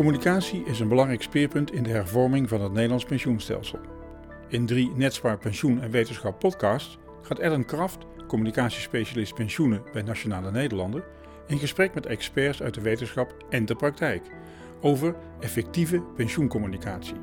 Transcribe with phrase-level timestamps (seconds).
[0.00, 3.78] Communicatie is een belangrijk speerpunt in de hervorming van het Nederlands pensioenstelsel.
[4.48, 11.02] In drie Netspaar Pensioen en Wetenschap podcast gaat Ellen Kraft, communicatiespecialist pensioenen bij Nationale Nederlanden,
[11.46, 14.22] in gesprek met experts uit de wetenschap en de praktijk
[14.80, 17.16] over effectieve pensioencommunicatie.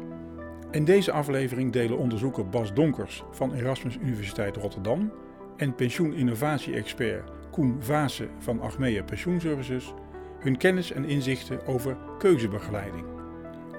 [0.71, 5.12] In deze aflevering delen onderzoeker Bas Donkers van Erasmus Universiteit Rotterdam
[5.55, 9.94] en pensioeninnovatie-expert Koen Vaassen van Achmea Pensioenservices
[10.40, 13.05] hun kennis en inzichten over keuzebegeleiding.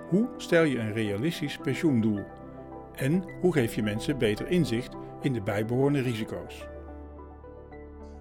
[0.09, 2.25] Hoe stel je een realistisch pensioendoel?
[2.95, 6.67] En hoe geef je mensen beter inzicht in de bijbehorende risico's?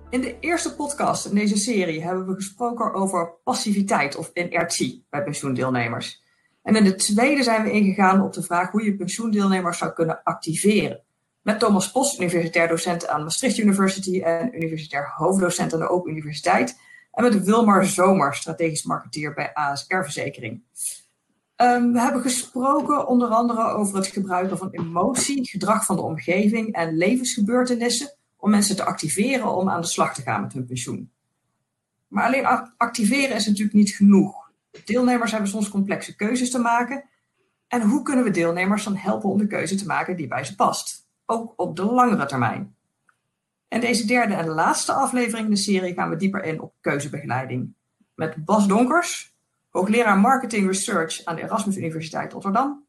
[0.09, 5.23] In de eerste podcast in deze serie hebben we gesproken over passiviteit of inertie bij
[5.23, 6.23] pensioendeelnemers.
[6.61, 10.23] En in de tweede zijn we ingegaan op de vraag hoe je pensioendeelnemers zou kunnen
[10.23, 11.03] activeren.
[11.41, 16.79] Met Thomas Post, universitair docent aan Maastricht University en universitair hoofddocent aan de Open Universiteit.
[17.17, 20.63] En met Wilmar Zomer, strategisch marketeer bij ASR Verzekering.
[21.55, 26.73] Um, we hebben gesproken onder andere over het gebruiken van emotie, gedrag van de omgeving
[26.73, 31.11] en levensgebeurtenissen om mensen te activeren om aan de slag te gaan met hun pensioen.
[32.07, 34.51] Maar alleen activeren is natuurlijk niet genoeg.
[34.85, 37.09] Deelnemers hebben soms complexe keuzes te maken.
[37.67, 40.55] En hoe kunnen we deelnemers dan helpen om de keuze te maken die bij ze
[40.55, 41.07] past?
[41.25, 42.76] Ook op de langere termijn.
[43.67, 47.73] In deze derde en laatste aflevering in de serie gaan we dieper in op keuzebegeleiding.
[48.15, 49.35] Met Bas Donkers,
[49.69, 52.85] hoogleraar Marketing Research aan de Erasmus Universiteit Rotterdam.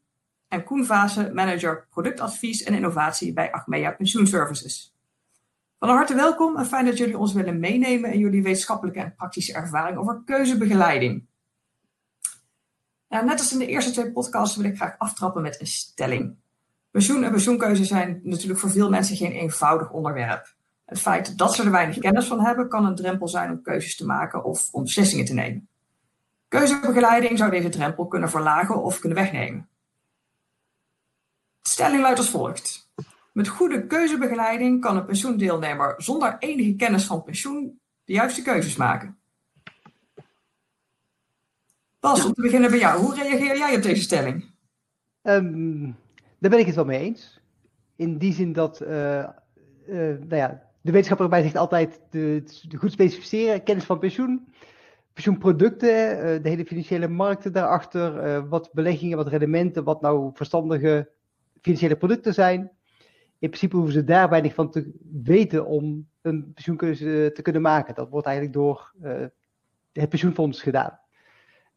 [0.49, 4.95] En Koen Vase, manager productadvies en innovatie bij Achmea Pensioenservices.
[5.79, 9.53] Van harte welkom en fijn dat jullie ons willen meenemen in jullie wetenschappelijke en praktische
[9.53, 11.27] ervaring over keuzebegeleiding.
[13.09, 16.37] Nou, net als in de eerste twee podcasts wil ik graag aftrappen met een stelling.
[16.91, 20.57] Pensioen en pensioenkeuze zijn natuurlijk voor veel mensen geen eenvoudig onderwerp.
[20.89, 23.97] Het feit dat ze er weinig kennis van hebben, kan een drempel zijn om keuzes
[23.97, 25.69] te maken of om beslissingen te nemen.
[26.49, 29.69] Keuzebegeleiding zou deze drempel kunnen verlagen of kunnen wegnemen.
[31.61, 32.91] De stelling luidt als volgt.
[33.33, 39.19] Met goede keuzebegeleiding kan een pensioendeelnemer zonder enige kennis van pensioen de juiste keuzes maken.
[42.01, 43.01] Bas, om te beginnen bij jou.
[43.01, 44.51] Hoe reageer jij op deze stelling?
[45.23, 45.97] Um,
[46.39, 47.41] daar ben ik het wel mee eens.
[47.97, 52.43] In die zin dat uh, uh, nou ja, de wetenschapper bij zegt altijd de,
[52.77, 54.49] goed specificeren, kennis van pensioen,
[55.13, 61.11] pensioenproducten, uh, de hele financiële markten daarachter, wat beleggingen, wat rendementen, wat nou verstandige
[61.61, 62.61] financiële producten zijn.
[63.39, 67.95] In principe hoeven ze daar weinig van te weten om een pensioenkeuze te kunnen maken.
[67.95, 68.95] Dat wordt eigenlijk door
[69.93, 71.01] het pensioenfonds gedaan.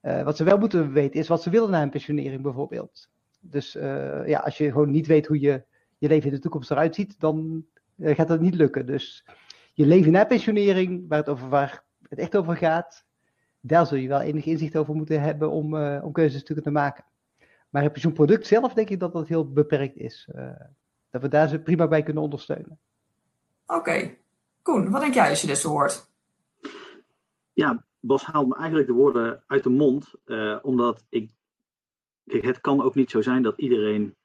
[0.01, 3.09] wat ze wel moeten weten is wat ze willen na een pensionering bijvoorbeeld.
[3.39, 5.63] Dus uh, ja, als je gewoon niet weet hoe je
[5.97, 7.70] je leven in de toekomst eruit ziet, dan uh,
[8.01, 8.85] gaat dat niet lukken.
[8.85, 9.25] Dus
[9.73, 13.06] je leven na pensionering, waar het, over, waar het echt over gaat,
[13.59, 16.73] daar zul je wel enig inzicht over moeten hebben om, uh, om keuzes te kunnen
[16.73, 17.06] maken.
[17.69, 20.29] Maar het pensioenproduct zelf denk ik dat dat heel beperkt is.
[21.09, 22.79] dat we daar ze prima bij kunnen ondersteunen.
[23.66, 23.79] Oké.
[23.79, 24.19] Okay.
[24.61, 26.09] Koen, wat denk jij als je dit zo hoort?
[27.53, 30.13] Ja, Bas haalt me eigenlijk de woorden uit de mond,
[30.61, 31.31] omdat ik
[32.31, 34.16] Kijk, het kan ook niet zo zijn dat iedereen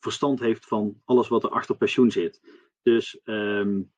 [0.00, 2.40] verstand heeft van alles wat er achter pensioen zit.
[2.86, 3.92] Dus um,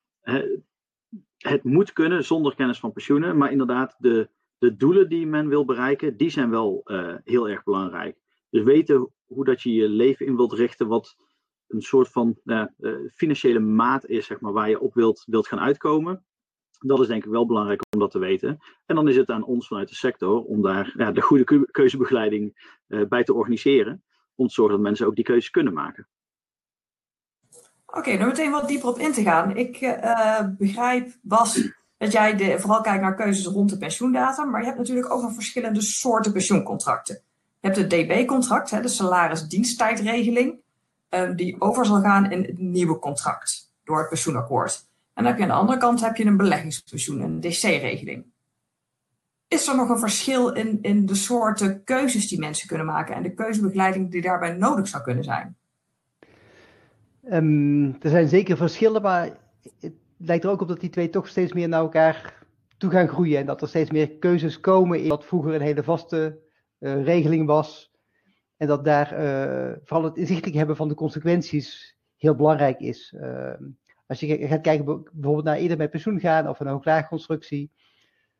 [1.37, 5.65] het moet kunnen zonder kennis van pensioenen, maar inderdaad, de, de doelen die men wil
[5.65, 8.17] bereiken, die zijn wel uh, heel erg belangrijk.
[8.49, 11.15] Dus weten hoe dat je je leven in wilt richten, wat
[11.67, 12.65] een soort van uh,
[13.13, 16.25] financiële maat is, zeg maar, waar je op wilt, wilt gaan uitkomen.
[16.79, 18.57] Dat is denk ik wel belangrijk om dat te weten.
[18.85, 22.73] En dan is het aan ons vanuit de sector om daar ja, de goede keuzebegeleiding
[22.87, 24.03] uh, bij te organiseren.
[24.35, 26.07] Om te zorgen dat mensen ook die keuzes kunnen maken.
[27.89, 29.55] Oké, okay, meteen wat dieper op in te gaan.
[29.55, 31.61] Ik uh, begrijp, Bas,
[31.97, 34.45] dat jij de, vooral kijkt naar keuzes rond de pensioendata.
[34.45, 37.21] Maar je hebt natuurlijk ook nog verschillende soorten pensioencontracten.
[37.59, 40.59] Je hebt het DB-contract, de salarisdiensttijdregeling.
[41.09, 44.87] Uh, die over zal gaan in het nieuwe contract door het pensioenakkoord.
[45.13, 48.25] En dan heb je aan de andere kant heb je een beleggingspensioen, een DC-regeling.
[49.47, 53.23] Is er nog een verschil in, in de soorten keuzes die mensen kunnen maken en
[53.23, 55.57] de keuzebegeleiding die daarbij nodig zou kunnen zijn?
[57.31, 59.37] Um, er zijn zeker verschillen, maar
[59.79, 62.45] het lijkt er ook op dat die twee toch steeds meer naar elkaar
[62.77, 63.39] toe gaan groeien.
[63.39, 66.39] En dat er steeds meer keuzes komen in wat vroeger een hele vaste
[66.79, 67.91] uh, regeling was.
[68.57, 73.13] En dat daar uh, vooral het inzichtelijk hebben van de consequenties heel belangrijk is.
[73.15, 73.53] Uh,
[74.07, 77.71] als je gaat kijken bijvoorbeeld naar eerder met pensioen gaan of een hooglaagconstructie,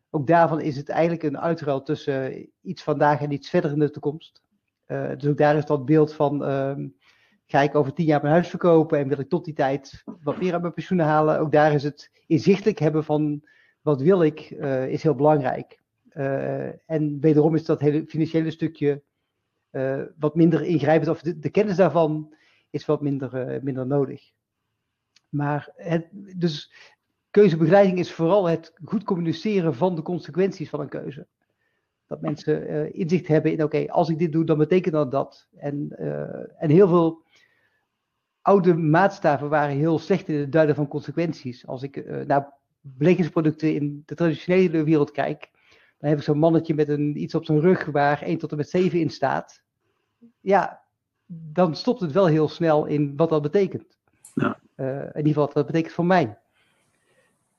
[0.10, 3.90] ook daarvan is het eigenlijk een uitruil tussen iets vandaag en iets verder in de
[3.90, 4.42] toekomst.
[4.88, 6.88] Uh, dus ook daar is dat beeld van, uh,
[7.52, 10.40] ga ik over tien jaar mijn huis verkopen en wil ik tot die tijd wat
[10.40, 11.40] meer aan mijn pensioen halen.
[11.40, 13.42] Ook daar is het inzichtelijk hebben van
[13.82, 15.80] wat wil ik, uh, is heel belangrijk.
[16.86, 19.02] en wederom is dat hele financiële stukje
[20.18, 22.34] wat minder ingrijpend, of de, kennis daarvan
[22.70, 24.32] is wat minder, minder nodig.
[25.30, 26.74] Maar het, dus
[27.30, 31.28] keuzebegeleiding is vooral het goed communiceren van de consequenties van een keuze.
[32.08, 35.48] Dat mensen inzicht hebben in, oké, als ik dit doe, dan betekent dat dat.
[35.56, 35.98] En,
[36.58, 37.28] en heel veel
[38.42, 41.68] oude maatstaven waren heel slecht in het duiden van consequenties.
[41.68, 45.50] Als ik uh, naar beleggingsproducten in de traditionele wereld kijk,
[45.98, 48.58] dan heb ik zo'n mannetje met een, iets op zijn rug waar 1 tot en
[48.58, 49.64] met 7 in staat.
[50.40, 50.82] Ja,
[51.26, 53.98] dan stopt het wel heel snel in wat dat betekent.
[54.34, 54.60] Ja.
[54.76, 56.38] in ieder geval wat dat betekent voor mij.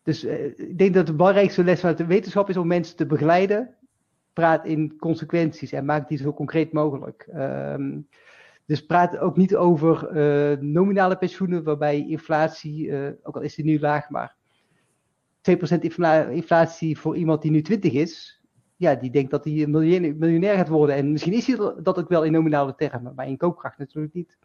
[0.03, 3.07] Dus uh, ik denk dat de belangrijkste les vanuit de wetenschap is om mensen te
[3.07, 3.75] begeleiden.
[4.33, 7.29] Praat in consequenties en maak die zo concreet mogelijk.
[7.35, 8.09] Um,
[8.71, 13.65] dus praat ook niet over uh, nominale pensioenen, waarbij inflatie, uh, ook al is die
[13.65, 14.37] nu laag, maar
[15.51, 15.53] 2%
[16.31, 18.43] inflatie voor iemand die nu 20 is,
[18.77, 20.97] ja, die denkt dat hij miljonair, miljonair gaat worden.
[20.97, 24.39] En misschien is hij dat ook wel in nominale termen, maar in koopkracht natuurlijk niet.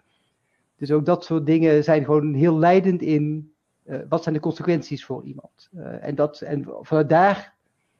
[0.75, 3.53] Dus ook dat soort dingen zijn gewoon heel leidend in
[3.85, 5.69] uh, wat zijn de consequenties voor iemand.
[5.75, 7.55] Uh, en, dat, en vanuit daar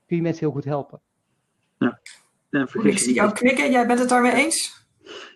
[0.05, 1.01] kun je mensen heel goed helpen.
[1.77, 1.99] Ja.
[2.49, 4.84] ja ik zie jou knikken, jij bent het daarmee eens?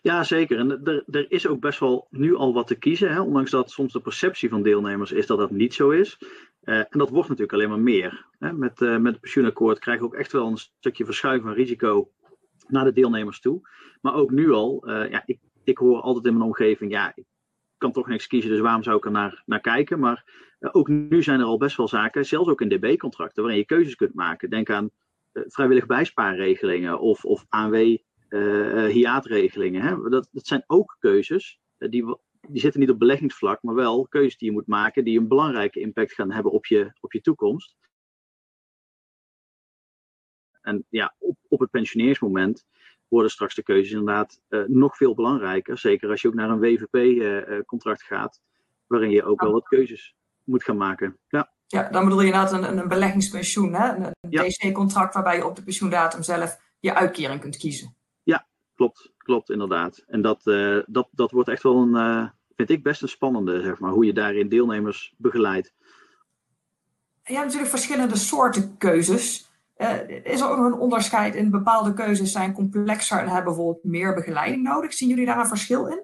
[0.02, 0.58] Ja, zeker.
[0.58, 3.12] En er, er is ook best wel nu al wat te kiezen.
[3.12, 3.22] Hè?
[3.22, 6.18] Ondanks dat soms de perceptie van deelnemers is dat dat niet zo is.
[6.64, 8.26] Uh, en dat wordt natuurlijk alleen maar meer.
[8.40, 8.54] Hè?
[8.54, 12.12] Met, uh, met het pensioenakkoord krijgen we ook echt wel een stukje verschuiving van risico
[12.68, 13.62] naar de deelnemers toe.
[14.02, 17.26] Maar ook nu al, uh, ja, ik, ik hoor altijd in mijn omgeving, ja, ik
[17.78, 20.00] kan toch niks kiezen, dus waarom zou ik er naar, naar kijken?
[20.00, 23.66] Maar ook nu zijn er al best wel zaken, zelfs ook in DB-contracten, waarin je
[23.66, 24.50] keuzes kunt maken.
[24.50, 24.90] Denk aan
[25.32, 27.98] vrijwillig bijspaarregelingen of, of ANW
[28.30, 29.82] uh, hiaatregelingen.
[29.82, 30.10] Hè?
[30.10, 31.60] Dat, dat zijn ook keuzes.
[31.78, 32.18] Uh, die,
[32.48, 35.80] die zitten niet op beleggingsvlak, maar wel keuzes die je moet maken die een belangrijke
[35.80, 37.76] impact gaan hebben op je, op je toekomst.
[40.62, 42.66] En ja, op, op het pensioneersmoment
[43.08, 45.78] worden straks de keuzes inderdaad uh, nog veel belangrijker.
[45.78, 48.42] Zeker als je ook naar een WVP-contract gaat,
[48.88, 51.18] waarin je ook wel wat keuzes moet gaan maken.
[51.28, 51.52] Ja.
[51.68, 53.96] Ja, dan bedoel je inderdaad een, een beleggingspensioen, hè?
[53.96, 54.44] een, een ja.
[54.44, 57.96] DC-contract waarbij je op de pensioendatum zelf je uitkering kunt kiezen.
[58.80, 60.04] Klopt, klopt inderdaad.
[60.08, 63.62] En dat, uh, dat, dat wordt echt wel een, uh, vind ik best een spannende,
[63.62, 65.74] zeg maar, hoe je daarin deelnemers begeleidt.
[67.24, 69.52] Je hebt natuurlijk verschillende soorten keuzes.
[69.78, 73.84] Uh, is er ook nog een onderscheid in bepaalde keuzes zijn complexer en hebben bijvoorbeeld
[73.84, 74.94] meer begeleiding nodig?
[74.94, 76.04] Zien jullie daar een verschil in?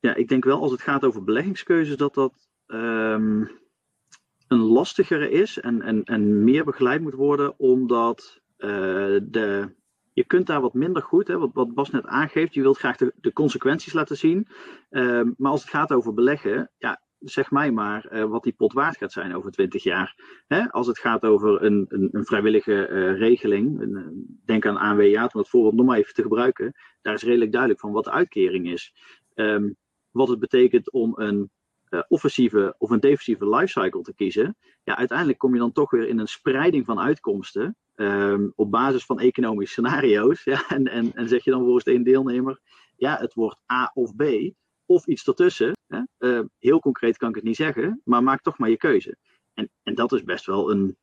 [0.00, 3.50] Ja, ik denk wel als het gaat over beleggingskeuzes dat dat um,
[4.48, 9.74] een lastigere is en, en, en meer begeleid moet worden, omdat de,
[10.16, 12.96] je kunt daar wat minder goed, hè, wat, wat Bas net aangeeft, je wilt graag
[12.96, 14.48] de, de consequenties laten zien.
[14.90, 18.72] Uh, maar als het gaat over beleggen, ja, zeg mij maar uh, wat die pot
[18.72, 20.42] waard gaat zijn over 20 jaar.
[20.46, 20.70] Hè?
[20.70, 25.40] Als het gaat over een, een, een vrijwillige uh, regeling, een, denk aan ANWA, om
[25.40, 26.72] het voorbeeld nog maar even te gebruiken,
[27.02, 28.94] daar is redelijk duidelijk van wat de uitkering is.
[29.34, 29.76] Um,
[30.10, 31.50] wat het betekent om een
[32.08, 36.18] offensieve of een defensieve lifecycle te kiezen, ja, uiteindelijk kom je dan toch weer in
[36.18, 40.44] een spreiding van uitkomsten um, op basis van economische scenario's.
[40.44, 42.60] Ja, en, en, zeg je dan volgens één deelnemer,
[42.96, 44.22] ja, het wordt A of B
[44.86, 45.72] of iets ertussen.
[45.86, 46.00] Hè?
[46.18, 49.16] Uh, heel concreet kan ik het niet zeggen, maar maak toch maar je keuze.
[49.54, 50.96] En, en dat is best wel een.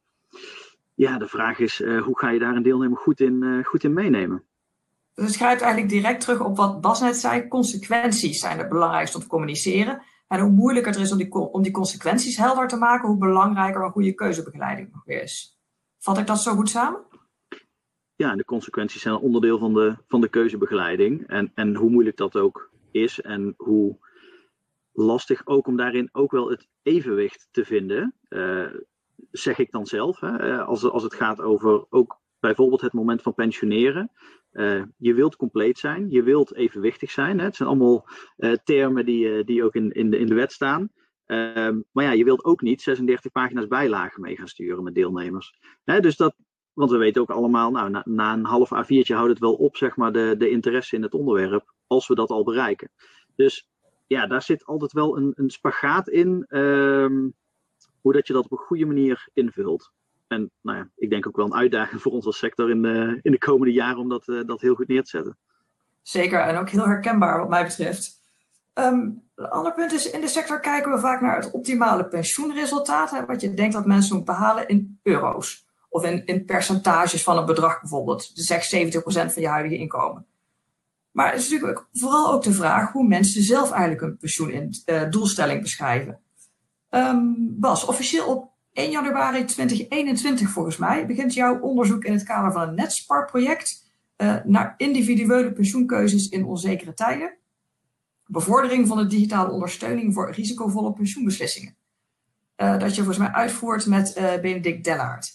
[0.96, 3.94] Ja, de vraag is, uh, hoe ga je daar een deelnemer goed in, goed in
[3.94, 4.44] meenemen?
[5.16, 7.48] Het schrijft eigenlijk direct terug op wat Bas net zei.
[7.48, 10.02] Consequenties zijn het belangrijkste om te communiceren.
[10.28, 13.84] En hoe moeilijker het is om die, om die consequenties helder te maken, hoe belangrijker
[13.84, 15.58] een goede keuzebegeleiding nog weer is.
[16.04, 17.02] Vat ik dat zo goed samen?
[18.16, 21.28] Ja, en de consequenties zijn onderdeel van de, van de keuzebegeleiding.
[21.28, 23.98] En, en hoe moeilijk dat ook is en hoe
[24.92, 28.74] lastig ook om daarin ook wel het evenwicht te vinden, uh,
[29.32, 30.20] zeg ik dan zelf.
[30.20, 34.12] Hè, eh, als, als het gaat over ook bijvoorbeeld het moment van pensioneren.
[34.52, 37.40] Uh, je wilt compleet zijn, je wilt evenwichtig zijn.
[37.40, 37.46] Hè?
[37.46, 38.08] Het zijn allemaal
[38.64, 40.92] termen die, die ook in, in, de, in de wet staan.
[41.26, 45.60] Ehm, maar ja, je wilt ook niet 36 pagina's bijlagen mee gaan sturen met deelnemers.
[45.84, 46.36] Dus dat,
[46.74, 49.96] want we weten ook allemaal, nou, na, een half A4'tje houdt het wel op, zeg
[49.96, 52.90] maar, de, de interesse in het onderwerp, als we dat al bereiken.
[53.36, 53.70] Dus
[54.08, 57.34] ja, daar zit altijd wel een, een spagaat in, um,
[58.02, 59.92] hoe dat je dat op een goede manier invult.
[60.28, 63.20] En nou ja, ik denk ook wel een uitdaging voor ons als sector in de,
[63.22, 65.38] in de komende jaren om dat, uh, dat heel goed neer te zetten.
[66.02, 68.23] Zeker, en ook heel herkenbaar wat mij betreft.
[68.74, 73.12] Um, een ander punt is, in de sector kijken we vaak naar het optimale pensioenresultaat.
[73.12, 75.66] Hè, wat je denkt dat mensen moeten behalen in euro's.
[75.90, 78.36] Of in, in percentages van een bedrag bijvoorbeeld.
[78.36, 80.26] Dus zeg 70% van je huidige inkomen.
[81.12, 85.64] Maar het is natuurlijk vooral ook de vraag hoe mensen zelf eigenlijk een pensioendoelstelling uh,
[85.64, 86.20] beschrijven.
[86.90, 92.52] Um, Bas, officieel op 1 januari 2021 volgens mij begint jouw onderzoek in het kader
[92.52, 97.38] van het NetSpar-project uh, naar individuele pensioenkeuzes in onzekere tijden.
[98.34, 101.76] Bevordering van de digitale ondersteuning voor risicovolle pensioenbeslissingen.
[102.58, 105.32] Uh, dat je volgens mij uitvoert met uh, Benedict Dellaert.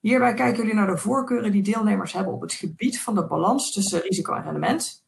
[0.00, 3.72] Hierbij kijken jullie naar de voorkeuren die deelnemers hebben op het gebied van de balans
[3.72, 5.04] tussen risico en rendement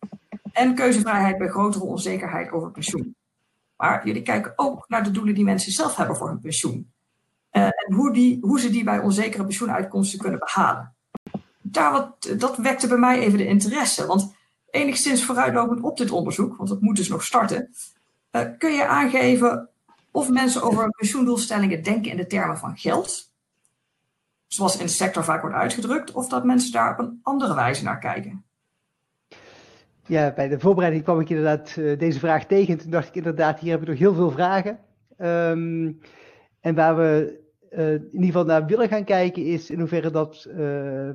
[0.53, 3.17] en keuzevrijheid bij grotere onzekerheid over pensioen.
[3.77, 6.93] Maar jullie kijken ook naar de doelen die mensen zelf hebben voor hun pensioen.
[7.53, 10.95] Uh, en hoe, die, hoe ze die bij onzekere pensioenuitkomsten kunnen behalen.
[11.61, 14.07] Daar wat, dat wekte bij mij even de interesse.
[14.07, 14.35] Want
[14.73, 17.71] enigszins vooruitlopend op dit onderzoek, want dat moet dus nog starten,
[18.33, 19.69] uh, kun je aangeven
[20.11, 23.33] of mensen over pensioendoelstellingen denken in de termen van geld,
[24.47, 27.85] zoals in de sector vaak wordt uitgedrukt, of dat mensen daar op een andere wijze
[27.85, 28.45] naar kijken.
[30.07, 32.79] Ja, bij de voorbereiding kwam ik inderdaad uh, deze vraag tegen.
[32.79, 34.79] Toen dacht ik inderdaad, hier hebben we nog heel veel vragen.
[35.19, 36.01] Um,
[36.61, 40.47] en waar we uh, in ieder geval naar willen gaan kijken is in hoeverre dat
[40.49, 41.11] uh,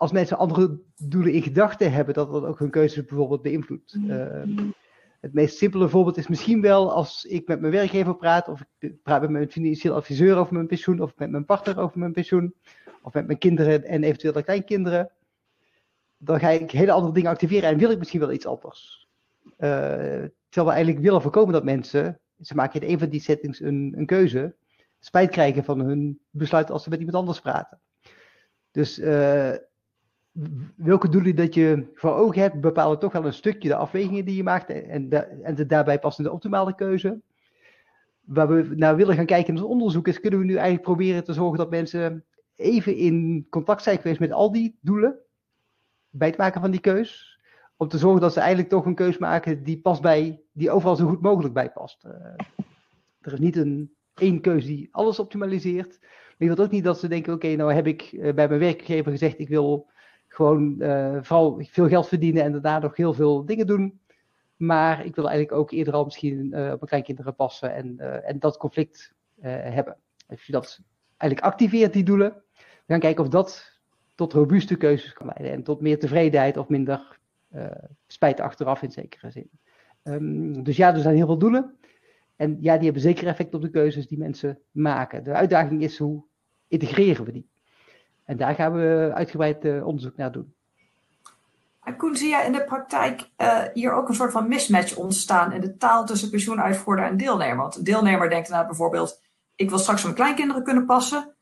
[0.00, 3.94] als mensen andere doelen in gedachten hebben, dat dat ook hun keuzes bijvoorbeeld beïnvloedt.
[3.94, 4.42] Uh,
[5.20, 9.02] het meest simpele voorbeeld is misschien wel als ik met mijn werkgever praat, of ik
[9.02, 12.54] praat met mijn financieel adviseur over mijn pensioen, of met mijn partner over mijn pensioen,
[13.02, 15.10] of met mijn kinderen en eventueel de kleinkinderen.
[16.16, 19.08] Dan ga ik hele andere dingen activeren en wil ik misschien wel iets anders.
[19.56, 23.94] terwijl we eigenlijk willen voorkomen dat mensen, ze maken in een van die settings een,
[23.96, 24.54] een keuze,
[24.98, 27.80] spijt krijgen van hun besluit als ze met iemand anders praten.
[28.70, 29.54] Dus uh,
[30.76, 34.36] welke doelen dat je voor ogen hebt, bepalen toch wel een stukje de afwegingen die
[34.36, 37.20] je maakt en de, en de daarbij passende optimale keuze.
[38.20, 41.24] Waar we naar willen gaan kijken in het onderzoek is, kunnen we nu eigenlijk proberen
[41.24, 42.24] te zorgen dat mensen
[42.56, 45.18] even in contact zijn geweest met al die doelen,
[46.10, 47.38] bij het maken van die keus,
[47.76, 50.96] om te zorgen dat ze eigenlijk toch een keus maken die past bij, die overal
[50.96, 52.04] zo goed mogelijk bij past.
[52.04, 52.12] Uh,
[53.20, 55.98] er is niet een één keuze die alles optimaliseert.
[56.00, 58.60] Maar je wilt ook niet dat ze denken, oké, nou heb ik uh, bij mijn
[58.60, 59.88] werkgever gezegd, ik wil
[60.32, 64.00] gewoon uh, vooral veel geld verdienen en daarna nog heel veel dingen doen.
[64.56, 68.38] Maar ik wil eigenlijk ook eerder al misschien uh, op mijn kleinkinderen passen en, en
[68.38, 69.96] dat conflict hebben.
[70.28, 70.80] Als je dat
[71.16, 72.42] eigenlijk activeert, die doelen,
[72.86, 73.80] gaan kijken of dat
[74.14, 75.52] tot robuuste keuzes kan leiden.
[75.52, 77.18] En tot meer tevredenheid of minder
[78.06, 79.50] spijt achteraf in zekere zin.
[80.02, 81.74] Um, dus ja, er zijn heel veel doelen.
[82.36, 85.24] En ja, die hebben zeker effect op de keuzes die mensen maken.
[85.24, 86.24] De uitdaging is hoe
[86.68, 87.48] integreren we die?
[88.30, 90.54] En daar gaan we uitgebreid uh, onderzoek naar doen.
[91.82, 95.52] En Koen, zie jij in de praktijk uh, hier ook een soort van mismatch ontstaan
[95.52, 97.56] in de taal tussen pensioenuitvoerder en deelnemer?
[97.56, 99.22] Want een deelnemer denkt nou bijvoorbeeld,
[99.54, 101.34] ik wil straks mijn kleinkinderen kunnen passen,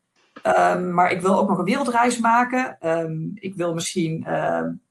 [0.43, 2.77] um, maar ik wil ook nog een wereldreis maken.
[2.81, 4.81] Um, ik wil misschien um,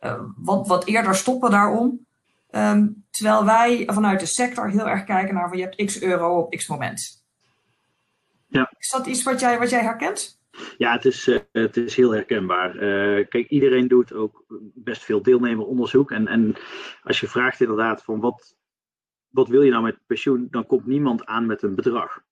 [0.00, 2.06] uh, wat, wat eerder stoppen daarom.
[2.50, 6.38] Um, terwijl wij vanuit de sector heel erg kijken naar van je hebt x euro
[6.38, 7.24] op x moment.
[8.46, 8.72] Ja.
[8.78, 10.42] Is dat iets wat jij, wat jij herkent?
[10.78, 12.74] Ja, het is, uh, het is heel herkenbaar.
[12.74, 16.10] Uh, kijk, iedereen doet ook best veel deelnemeronderzoek.
[16.10, 16.54] En, en
[17.02, 18.56] als je vraagt inderdaad van wat,
[19.28, 22.22] wat wil je nou met pensioen, dan komt niemand aan met een bedrag.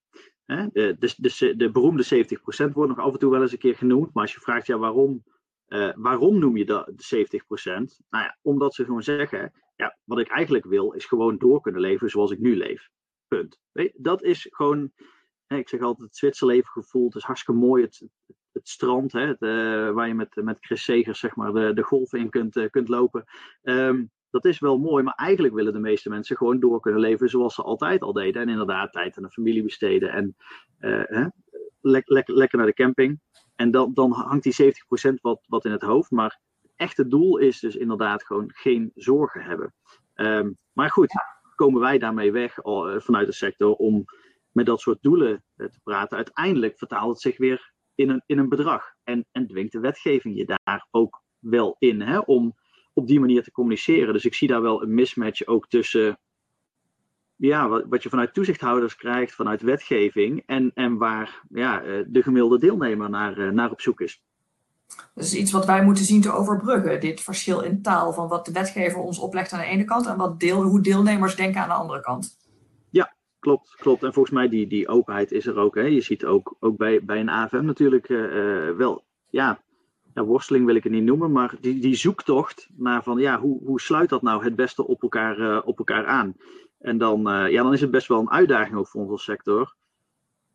[0.44, 0.66] Hè?
[0.72, 2.26] De, de, de, de beroemde
[2.68, 4.14] 70% wordt nog af en toe wel eens een keer genoemd.
[4.14, 5.24] Maar als je vraagt, ja, waarom,
[5.68, 7.42] uh, waarom noem je dat de 70%?
[8.10, 11.80] Nou ja, omdat ze gewoon zeggen, ja, wat ik eigenlijk wil, is gewoon door kunnen
[11.80, 12.88] leven zoals ik nu leef.
[13.28, 13.60] Punt.
[13.94, 14.92] Dat is gewoon,
[15.52, 17.04] hè, ik zeg altijd, het Zwitserleven gevoel.
[17.04, 20.56] Het is hartstikke mooi, het, het, het strand, hè, het, uh, waar je met, met
[20.60, 23.24] Chris Segers zeg maar, de, de golven in kunt, uh, kunt lopen.
[23.62, 27.28] Um, dat is wel mooi, maar eigenlijk willen de meeste mensen gewoon door kunnen leven
[27.28, 28.42] zoals ze altijd al deden.
[28.42, 30.36] En inderdaad tijd aan de familie besteden en
[30.80, 31.26] uh, hè,
[31.80, 33.20] le le lekker naar de camping.
[33.54, 34.74] En dan, dan hangt die
[35.10, 36.10] 70% wat, wat in het hoofd.
[36.10, 36.40] Maar
[36.76, 39.74] echte doel is dus inderdaad gewoon geen zorgen hebben.
[40.14, 41.12] Um, maar goed,
[41.54, 42.54] komen wij daarmee weg
[42.96, 44.04] vanuit de sector om
[44.52, 46.16] met dat soort doelen uh, te praten?
[46.16, 48.94] Uiteindelijk vertaalt het zich weer in een, in een bedrag.
[49.04, 52.54] En, en dwingt de wetgeving je daar ook wel in hè, om
[52.92, 54.12] op die manier te communiceren.
[54.12, 56.18] Dus ik zie daar wel een mismatch ook tussen
[57.36, 62.22] ja, wat, wat je vanuit toezichthouders krijgt, vanuit wetgeving en, en waar ja, uh, de
[62.22, 64.22] gemiddelde deelnemer naar, naar op zoek is.
[65.14, 67.00] Dat is iets wat wij moeten zien te overbruggen.
[67.00, 70.16] Dit verschil in taal van wat de wetgever ons oplegt aan de ene kant en
[70.16, 72.36] wat hoe deelnemers denken aan de andere kant.
[73.42, 73.76] Klopt.
[73.76, 74.02] klopt.
[74.02, 75.74] En volgens mij die, die openheid is er ook.
[75.74, 75.82] Hè.
[75.82, 79.62] Je ziet ook, ook bij, bij een AFM natuurlijk uh, wel, ja,
[80.14, 83.60] ja, worsteling wil ik het niet noemen, maar die, die zoektocht naar van ja, hoe,
[83.64, 86.34] hoe sluit dat nou het beste op elkaar, uh, op elkaar aan?
[86.78, 87.20] En dan,
[87.50, 89.74] ja, dan is het best wel een uitdaging ook voor onze sector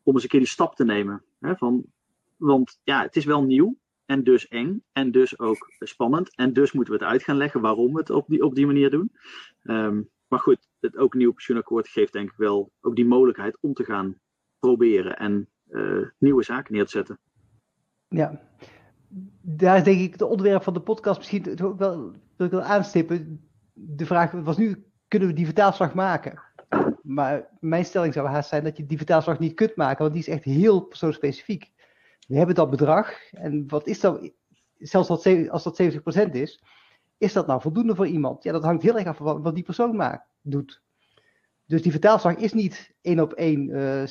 [0.02, 1.22] om eens een keer die stap te nemen.
[1.38, 1.84] Hè, van,
[2.36, 3.76] want ja, het is wel nieuw
[4.06, 6.36] en dus eng en dus ook spannend.
[6.36, 8.66] En dus moeten we het uit gaan leggen waarom we het op die, op die
[8.66, 9.12] manier doen.
[9.62, 13.58] Um, maar goed, het ook een nieuw pensioenakkoord geeft denk ik wel ook die mogelijkheid
[13.60, 14.20] om te gaan
[14.58, 15.16] proberen.
[15.16, 15.48] En
[16.18, 17.18] nieuwe zaken neer te zetten.
[18.08, 18.40] Ja,
[19.40, 22.62] daar is denk ik het onderwerp van de podcast misschien ook wel, wil ik wel
[22.62, 23.48] aanstippen.
[23.72, 26.42] De vraag was nu, kunnen we die vertaalslag maken?
[27.02, 30.22] Maar mijn stelling zou haast zijn dat je die vertaalslag niet kunt maken, want die
[30.22, 31.70] is echt heel persoonsspecifiek.
[32.26, 34.30] We hebben dat bedrag en wat is dat,
[34.78, 35.08] zelfs
[35.50, 36.62] als dat 70% is,
[37.18, 38.42] is dat nou voldoende voor iemand?
[38.42, 40.82] Ja, dat hangt heel erg af van wat die persoon maakt, doet.
[41.68, 43.68] Dus die vertaalslag is niet één op één.
[43.68, 44.02] Uh,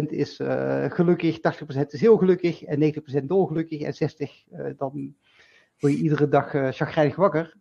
[0.00, 1.40] 70% is uh, gelukkig, 80%
[1.88, 3.98] is heel gelukkig en 90% dolgelukkig en 60%
[4.52, 5.14] uh, dan
[5.78, 7.54] word je iedere dag uh, chagrijnig wakker.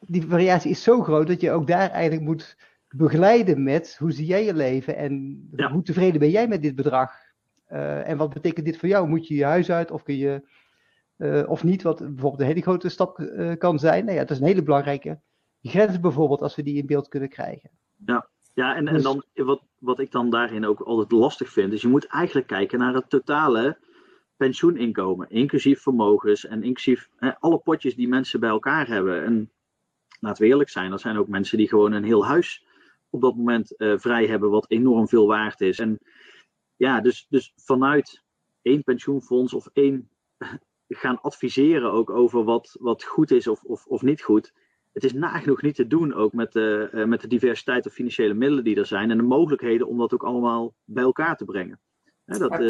[0.00, 2.56] Die variatie is zo groot dat je ook daar eigenlijk moet
[2.88, 5.70] begeleiden met hoe zie jij je leven en ja.
[5.72, 7.12] hoe tevreden ben jij met dit bedrag?
[8.04, 9.08] En wat betekent dit voor jou?
[9.08, 10.42] Moet je je huis uit of kun je
[11.22, 11.82] uh, of niet?
[11.82, 14.04] Wat bijvoorbeeld een hele grote stap uh, kan zijn.
[14.04, 15.20] Nou ja, dat is een hele belangrijke
[15.62, 17.70] grens bijvoorbeeld als we die in beeld kunnen krijgen.
[18.06, 18.94] Ja, ja en, dus...
[18.94, 22.46] en dan wat, wat ik dan daarin ook altijd lastig vind, is je moet eigenlijk
[22.46, 23.78] kijken naar het totale
[24.36, 29.24] pensioeninkomen, inclusief vermogens en inclusief alle potjes die mensen bij elkaar hebben.
[29.24, 29.50] En
[30.20, 32.66] laten we eerlijk zijn, er zijn ook mensen die gewoon een heel huis
[33.10, 35.78] op dat moment uh, vrij hebben, wat enorm veel waard is.
[35.78, 35.98] En
[36.76, 38.22] ja, dus, dus vanuit
[38.62, 40.10] één pensioenfonds of één
[40.94, 44.52] gaan adviseren ook over wat, wat goed is of, of, of niet goed.
[44.92, 48.34] Het is nagenoeg niet te doen ook met de, uh, met de diversiteit of financiële
[48.34, 51.80] middelen die er zijn en de mogelijkheden om dat ook allemaal bij elkaar te brengen.
[52.24, 52.68] Dat, uh,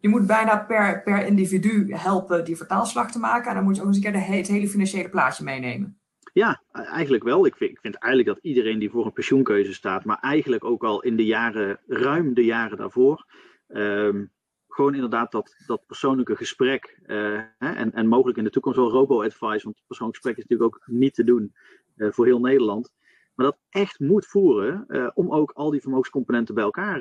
[0.00, 3.80] je moet bijna per, per individu helpen die vertaalslag te maken en dan moet je
[3.82, 6.00] ook eens een keer de, het hele financiële plaatje meenemen.
[6.32, 7.46] Ja, eigenlijk wel.
[7.46, 10.84] Ik vind, ik vind eigenlijk dat iedereen die voor een pensioenkeuze staat, maar eigenlijk ook
[10.84, 13.26] al in de jaren, ruim de jaren daarvoor,
[13.68, 14.30] um,
[14.76, 18.90] gewoon inderdaad dat, dat persoonlijke gesprek uh, hè, en, en mogelijk in de toekomst wel
[18.90, 21.54] robo-advice, want persoonlijk gesprek is natuurlijk ook niet te doen
[21.96, 22.92] uh, voor heel Nederland.
[23.34, 27.00] Maar dat echt moet voeren uh, om ook al die vermogenscomponenten bij elkaar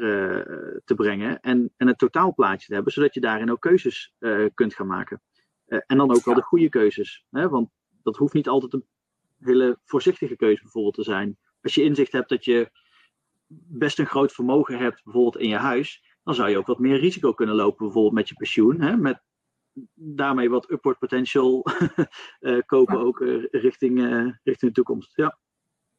[0.86, 4.14] te brengen en, en het totaalplaatje te hebben, zodat je daarin ook keuzes
[4.54, 5.22] kunt gaan maken.
[5.66, 7.26] en dan ook wel de goede keuzes.
[7.30, 7.70] Hè, want
[8.04, 8.86] dat hoeft niet altijd een
[9.40, 11.38] hele voorzichtige keuze bijvoorbeeld te zijn.
[11.62, 12.70] Als je inzicht hebt dat je
[13.68, 17.00] best een groot vermogen hebt, bijvoorbeeld in je huis, dan zou je ook wat meer
[17.00, 18.82] risico kunnen lopen, bijvoorbeeld met je pensioen.
[18.82, 19.22] Hè, met
[19.94, 21.66] daarmee wat upward potential
[22.40, 25.16] uh, kopen ook uh, richting, uh, richting de toekomst.
[25.16, 25.38] Ja.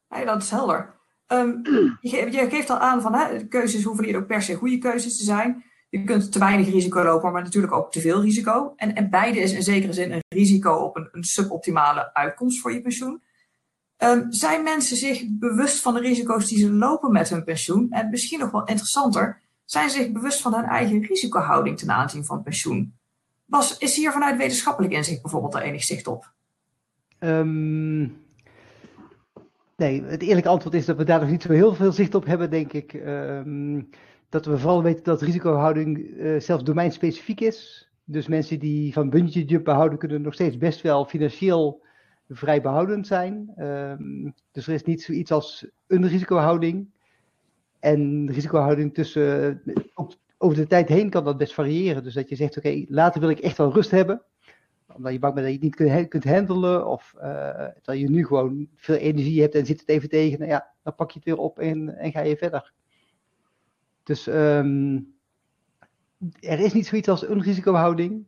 [0.09, 0.95] Hey, dat is helder.
[1.27, 1.61] Um,
[2.01, 4.79] je, je, geeft al aan van hè, de keuzes hoeven niet ook per se goede
[4.79, 5.65] keuzes te zijn.
[5.89, 8.73] Je kunt te weinig risico lopen, maar natuurlijk ook te veel risico.
[8.77, 12.73] En, en beide is in zekere zin een risico op een, een suboptimale uitkomst voor
[12.73, 13.23] je pensioen.
[13.99, 17.91] Um, zijn mensen zich bewust van de risico's die ze lopen met hun pensioen?
[17.91, 22.43] En misschien nog wel interessanter, zijn zich bewust van hun eigen risicohouding ten aanzien van
[22.43, 22.95] pensioen?
[23.79, 26.33] Is hier vanuit wetenschappelijk inzicht bijvoorbeeld enig zicht op?
[27.21, 28.17] Um,
[29.77, 32.27] nee, het eerlijke antwoord is dat we daar nog niet zo heel veel zicht op
[32.27, 32.93] hebben, denk ik.
[32.93, 33.91] Um,
[34.29, 37.89] dat we vooral weten dat risicohouding uh, zelfs domeinspecifiek is.
[38.05, 41.85] Dus mensen die van bungee jumpen houden, kunnen nog steeds best wel financieel
[42.29, 43.53] vrij behoudend zijn.
[43.59, 46.89] Um, dus er is niet zoiets als een risicohouding.
[47.81, 49.63] En de risicohouding tussen,
[49.95, 52.03] ook over de tijd heen kan dat best variëren.
[52.03, 54.23] Dus dat je zegt, oké, later wil ik echt wel rust hebben.
[54.95, 56.87] Omdat je bang bent dat je het niet kunt, handelen.
[56.87, 57.15] Of
[57.83, 60.39] dat je nu gewoon veel energie hebt en zit het even tegen.
[60.39, 62.73] Nou ja, dan pak je het weer op en, en ga je verder.
[64.03, 65.15] Dus um,
[66.41, 68.25] er is niet zoiets als een risicohouding.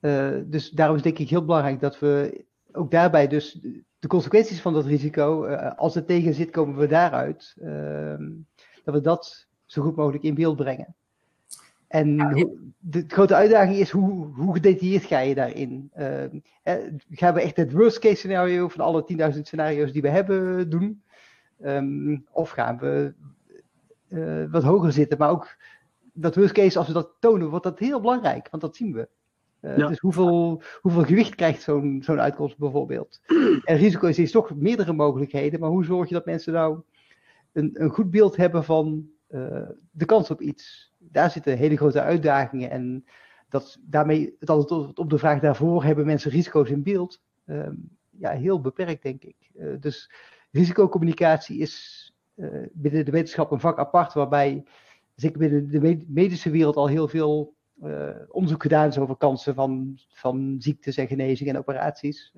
[0.00, 3.60] Uh, dus daarom is denk ik heel belangrijk dat we ook daarbij dus
[3.98, 7.56] de consequenties van dat risico, als het tegen zit, komen we daaruit.
[8.86, 10.94] Dat we dat zo goed mogelijk in beeld brengen.
[11.88, 15.90] En ja, hoe, de grote uitdaging is hoe, hoe gedetailleerd ga je daarin?
[15.98, 16.24] Uh,
[17.10, 21.02] gaan we echt het worst case scenario van alle 10.000 scenario's die we hebben doen?
[21.64, 23.14] Um, of gaan we
[24.08, 25.18] uh, wat hoger zitten?
[25.18, 25.56] Maar ook
[26.12, 29.08] dat worst case, als we dat tonen, wordt dat heel belangrijk, want dat zien we.
[29.60, 29.88] Uh, ja.
[29.88, 33.20] Dus hoeveel, hoeveel gewicht krijgt zo'n zo'n uitkomst bijvoorbeeld?
[33.64, 36.80] En risico is, is toch meerdere mogelijkheden, maar hoe zorg je dat mensen nou
[37.56, 40.92] een, een goed beeld hebben van uh, de kans op iets?
[40.98, 43.04] Daar zitten hele grote uitdagingen en
[43.48, 47.22] dat, daarmee, het antwoord op de vraag daarvoor, hebben mensen risico's in beeld?
[47.46, 47.68] Uh,
[48.10, 49.36] ja, heel beperkt denk ik.
[49.54, 50.10] Uh, dus
[50.50, 52.04] risicocommunicatie is
[52.72, 54.64] binnen de wetenschap een vak apart, waarbij
[55.14, 57.54] zeker binnen de medische wereld al heel veel
[58.28, 62.34] onderzoek gedaan is over kansen van, van ziektes en genezing en operaties.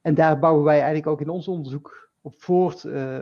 [0.00, 2.84] En daar bouwen wij eigenlijk ook in ons onderzoek op voort.
[2.84, 3.20] Uh,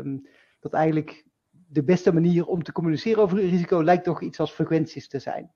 [0.60, 5.08] dat eigenlijk de beste manier om te communiceren over risico lijkt toch iets als frequenties
[5.08, 5.52] te zijn.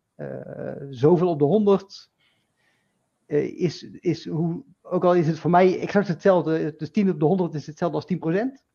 [0.90, 2.10] zoveel op de 100
[3.26, 7.24] is, is hoe, ook al is het voor mij exact hetzelfde, dus 10 op de
[7.24, 8.72] 100 is hetzelfde als 10%.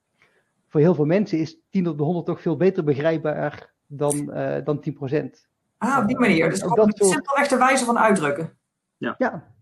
[0.67, 4.57] Voor heel veel mensen is 10 op de 100 toch veel beter begrijpbaar dan, uh,
[4.63, 5.47] dan 10%.
[5.77, 6.49] Ah, op die manier.
[6.49, 8.57] Dus dat simpelweg de wijze van uitdrukken.
[8.97, 9.15] Ja.
[9.17, 9.53] Ja.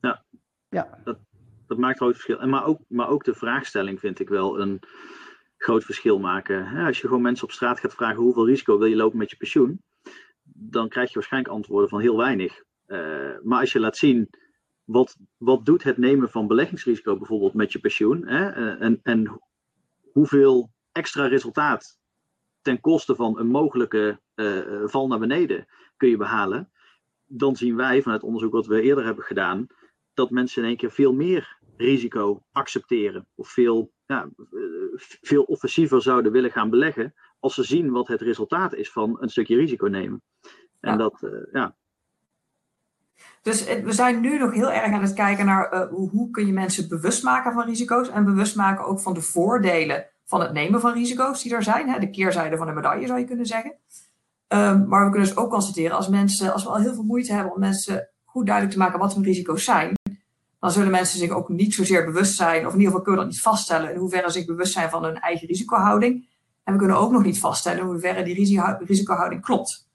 [0.00, 0.24] ja.
[0.68, 0.98] ja.
[1.04, 1.18] Dat,
[1.66, 2.40] dat maakt groot verschil.
[2.40, 4.80] En maar, ook, maar ook de vraagstelling vind ik wel een
[5.62, 6.86] groot verschil maken.
[6.86, 9.36] Als je gewoon mensen op straat gaat vragen hoeveel risico wil je lopen met je
[9.36, 9.82] pensioen,
[10.42, 12.62] dan krijg je waarschijnlijk antwoorden van heel weinig.
[12.86, 12.98] Uh,
[13.42, 14.28] maar als je laat zien
[14.84, 19.40] wat, wat doet het nemen van beleggingsrisico bijvoorbeeld met je pensioen eh, en, en
[20.12, 21.98] hoeveel extra resultaat
[22.62, 26.70] ten koste van een mogelijke uh, val naar beneden kun je behalen,
[27.26, 29.66] dan zien wij vanuit onderzoek wat we eerder hebben gedaan,
[30.14, 34.28] dat mensen in één keer veel meer risico accepteren of veel, ja,
[35.20, 39.28] veel offensiever zouden willen gaan beleggen als ze zien wat het resultaat is van een
[39.28, 40.22] stukje risico nemen.
[40.80, 41.74] En dat, uh, ja.
[43.42, 46.52] Dus we zijn nu nog heel erg aan het kijken naar uh, hoe kun je
[46.52, 50.80] mensen bewust maken van risico's en bewust maken ook van de voordelen van het nemen
[50.80, 51.88] van risico's die er zijn.
[51.88, 51.98] Hè?
[51.98, 53.70] De keerzijde van de medaille zou je kunnen zeggen.
[54.48, 57.32] Um, maar we kunnen dus ook constateren als mensen, als we al heel veel moeite
[57.32, 59.94] hebben om mensen goed duidelijk te maken wat hun risico's zijn,
[60.60, 63.26] dan zullen mensen zich ook niet zozeer bewust zijn, of in ieder geval kunnen we
[63.26, 66.28] dat niet vaststellen, in hoeverre ze zich bewust zijn van hun eigen risicohouding.
[66.64, 68.34] En we kunnen ook nog niet vaststellen in hoeverre die
[68.86, 69.88] risicohouding klopt.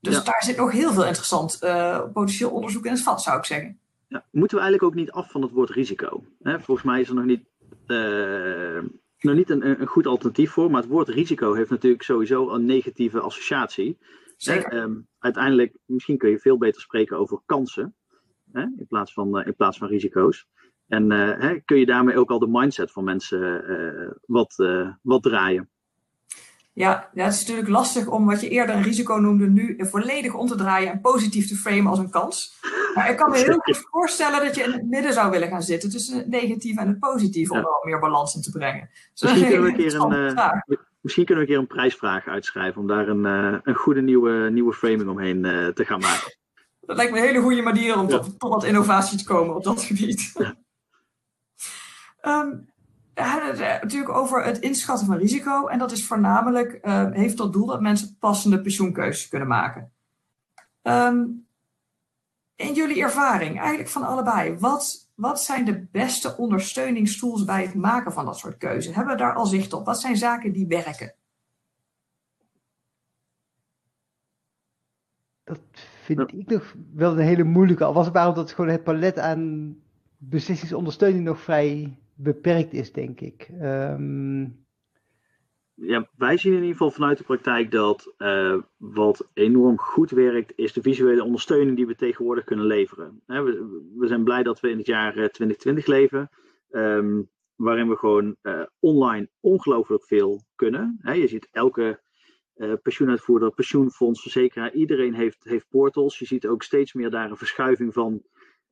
[0.00, 3.44] Dus daar zit nog heel veel interessant uh, potentieel onderzoek in het vat, zou ik
[3.44, 3.78] zeggen.
[4.08, 6.24] Ja, moeten we eigenlijk ook niet af van het woord risico?
[6.42, 6.60] Hè?
[6.60, 7.44] Volgens mij is er nog niet,
[7.86, 8.82] uh,
[9.20, 12.64] nog niet een, een, goed alternatief voor, maar het woord risico heeft natuurlijk sowieso een
[12.64, 13.98] negatieve associatie.
[14.36, 14.74] Zeker.
[14.74, 17.94] Um, uiteindelijk, misschien kun je veel beter spreken over kansen
[18.52, 18.60] hè?
[18.60, 20.46] In, plaats van, uh, in plaats van risico's.
[20.86, 23.64] En hè, kun je daarmee ook al de mindset van mensen
[24.26, 24.54] wat,
[25.02, 25.68] wat draaien.
[26.78, 30.34] Ja, ja, het is natuurlijk lastig om wat je eerder een risico noemde, nu volledig
[30.34, 32.58] om te draaien en positief te framen als een kans.
[32.94, 35.62] Maar ik kan me heel goed voorstellen dat je in het midden zou willen gaan
[35.62, 38.90] zitten tussen het negatieve en het positieve, om er wat meer balans in te brengen.
[39.12, 42.80] Dus misschien, kunnen we een keer een, misschien kunnen we een keer een prijsvraag uitschrijven
[42.80, 46.37] om daar een, uh, een goede nieuwe, nieuwe framing omheen uh, te gaan maken.
[46.88, 48.18] Dat lijkt me een hele goede manier om ja.
[48.18, 50.32] tot, tot wat innovatie te komen op dat gebied.
[52.22, 52.70] Um,
[53.14, 55.66] we hebben het natuurlijk over het inschatten van risico.
[55.66, 59.92] En dat is voornamelijk, uh, heeft tot doel dat mensen passende pensioenkeuzes kunnen maken.
[60.82, 61.46] Um,
[62.54, 68.12] in jullie ervaring, eigenlijk van allebei, wat, wat zijn de beste ondersteuningstools bij het maken
[68.12, 68.94] van dat soort keuzes?
[68.94, 69.86] Hebben we daar al zicht op?
[69.86, 71.14] Wat zijn zaken die werken?
[76.16, 77.84] Vind ik nog wel een hele moeilijke.
[77.84, 79.76] Al was het maar omdat gewoon het palet aan
[80.16, 83.48] beslissingsondersteuning nog vrij beperkt is, denk ik.
[83.62, 84.66] Um...
[85.74, 90.52] Ja, wij zien in ieder geval vanuit de praktijk dat uh, wat enorm goed werkt,
[90.56, 93.22] is de visuele ondersteuning die we tegenwoordig kunnen leveren.
[93.26, 96.30] we, we, zijn blij dat we in het jaar 2020 eh, leven,
[96.70, 101.00] um, waarin we gewoon uh, online ongelooflijk veel kunnen.
[101.02, 102.00] je ziet elke
[102.58, 106.18] uh, pensioenuitvoerder, pensioenfonds, verzekeraar, iedereen heeft, heeft portals.
[106.18, 108.22] Je ziet ook steeds meer daar een verschuiving van,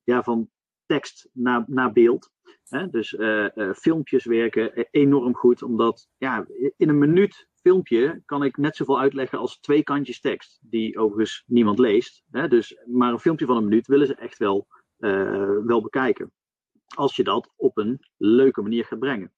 [0.03, 0.51] ja, van
[0.87, 2.31] tekst naar, naar beeld.
[2.68, 2.88] Hè?
[2.88, 6.46] Dus uh, uh, filmpjes werken enorm goed, omdat ja,
[6.77, 11.44] in een minuut filmpje kan ik net zoveel uitleggen als twee kantjes tekst, die overigens
[11.46, 12.25] niemand leest.
[12.31, 12.49] Hè?
[12.49, 14.66] Dus, maar een filmpje van een minuut willen ze echt wel,
[15.66, 16.33] wel bekijken.
[16.94, 19.33] Als je dat op een leuke manier gaat brengen.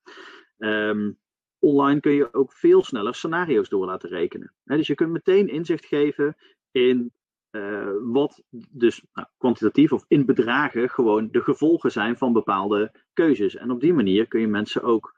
[0.59, 1.19] Um,
[1.59, 4.53] online kun je ook veel sneller scenario's door laten rekenen.
[4.65, 6.37] Dus je kunt meteen inzicht geven
[6.71, 7.13] in
[7.51, 13.57] uh, wat dus nou, kwantitatief of in bedragen gewoon de gevolgen zijn van bepaalde keuzes.
[13.57, 15.15] En op die manier kun je mensen ook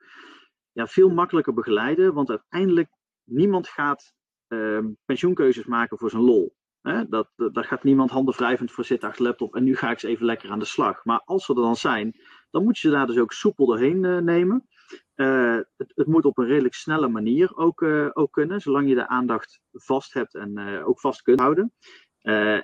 [0.73, 2.89] ja, veel makkelijker begeleiden, want uiteindelijk
[3.25, 4.15] niemand gaat
[4.49, 6.59] uh, pensioenkeuzes maken voor zijn lol.
[6.83, 9.93] Dat, dat, daar gaat niemand handen wrijvend voor zitten achter laptop en nu ga ik
[9.93, 11.05] eens even lekker aan de slag.
[11.05, 12.17] Maar als ze er dan zijn,
[12.51, 14.69] dan moet je ze daar dus ook soepel doorheen uh, nemen.
[15.17, 19.09] Uh, het, moet op een redelijk snelle manier ook, uh, ook kunnen, zolang je de
[19.09, 21.73] aandacht vast hebt en ook vast kunt houden.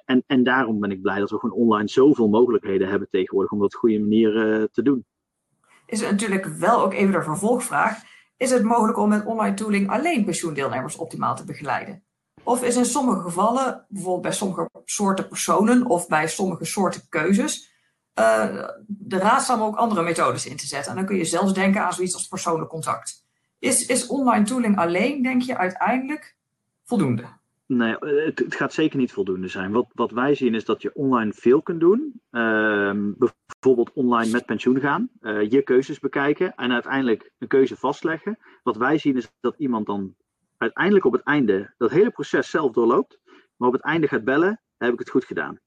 [0.05, 3.59] En, en daarom ben ik blij dat we gewoon online zoveel mogelijkheden hebben tegenwoordig om
[3.59, 4.33] dat op een goede manier
[4.73, 5.07] te doen.
[5.87, 8.03] Is natuurlijk wel ook even de vervolgvraag.
[8.37, 12.05] Is het mogelijk om met online tooling alleen pensioendeelnemers optimaal te begeleiden?
[12.43, 17.76] Of is in sommige gevallen, bijvoorbeeld bij sommige soorten personen of bij sommige soorten keuzes,
[18.19, 20.91] uh, de raadzaam ook andere methodes in te zetten?
[20.91, 23.25] En dan kun je zelfs denken aan zoiets als persoonlijk contact.
[23.59, 26.37] Is, is online tooling alleen, denk je, uiteindelijk
[26.85, 27.25] voldoende?
[27.67, 29.73] Nee, het, het, gaat zeker niet voldoende zijn.
[29.73, 32.21] Wat, wat wij zien is dat je online veel kunt doen.
[32.31, 38.39] Uh, bijvoorbeeld online met pensioen gaan, uh, je keuzes bekijken en uiteindelijk een keuze vastleggen.
[38.63, 40.15] Wat wij zien is dat iemand dan
[40.57, 43.19] uiteindelijk op het einde dat hele proces zelf doorloopt,
[43.57, 45.59] maar op het einde gaat bellen, heb ik het goed gedaan.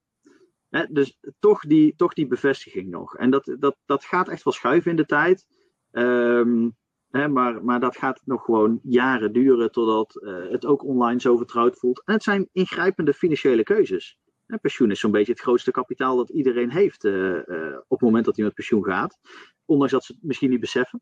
[0.90, 3.16] Dus toch die, toch die bevestiging nog.
[3.16, 5.46] En dat, dat, dat gaat echt wel schuiven in de tijd.
[5.92, 6.78] Um,
[7.10, 10.14] Hè, maar, maar dat gaat nog gewoon jaren duren totdat
[10.50, 12.02] het ook online zo vertrouwd voelt.
[12.06, 14.18] En het zijn ingrijpende financiële keuzes.
[14.62, 18.46] pensioen is zo'n beetje het grootste kapitaal dat iedereen heeft op het moment dat hij
[18.46, 19.18] met pensioen gaat.
[19.66, 21.02] Ondanks dat ze het misschien niet beseffen.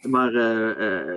[0.00, 0.32] Maar,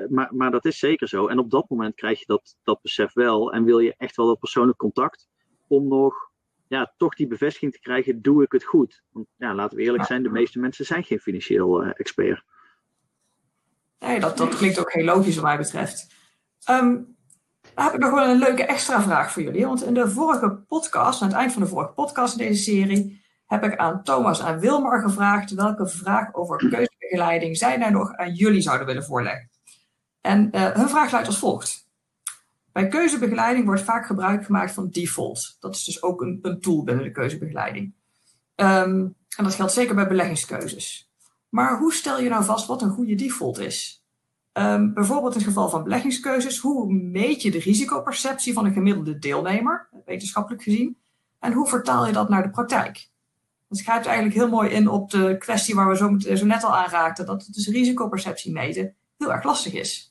[0.10, 1.28] maar, maar dat is zeker zo.
[1.28, 3.54] En op dat moment krijg je dat, dat besef wel.
[3.54, 5.28] En wil je echt wel dat persoonlijk contact
[5.68, 6.31] om nog
[6.72, 9.04] ja, toch die bevestiging te krijgen, doe ik het goed?
[9.12, 12.44] Want ja, laten we eerlijk zijn, de meeste mensen zijn geen financieel uh, expert.
[14.00, 16.16] Nee, dat, dat klinkt ook heel logisch wat mij betreft.
[16.70, 17.16] Um,
[17.74, 19.66] dan heb ik nog wel een leuke extra vraag voor jullie.
[19.66, 23.24] Want in de vorige podcast, aan het eind van de vorige podcast in deze serie,
[23.46, 28.34] heb ik aan Thomas en Wilmar gevraagd welke vraag over keuzebegeleiding zij nou nog aan
[28.34, 29.50] jullie zouden willen voorleggen.
[30.22, 31.90] En uh, hun vraag luidt als volgt.
[32.72, 35.58] Bij keuzebegeleiding wordt vaak gebruik gemaakt van default.
[35.60, 37.94] Dat is dus ook een, tool binnen de keuzebegeleiding.
[38.56, 41.12] Um, en dat geldt zeker bij beleggingskeuzes.
[41.50, 44.06] Maar hoe stel je nou vast wat een goede default is?
[44.54, 49.20] Um, bijvoorbeeld in het geval van beleggingskeuzes, hoe meet je de risicoperceptie van een gemiddelde
[49.20, 50.98] deelnemer, wetenschappelijk gezien,
[51.40, 53.10] en hoe vertaal je dat naar de praktijk?
[53.70, 56.76] Het grijpt eigenlijk heel mooi in op de kwestie waar we zo, zo net al
[56.76, 60.11] aan raakten, dat het dus risicoperceptie meten heel erg lastig is.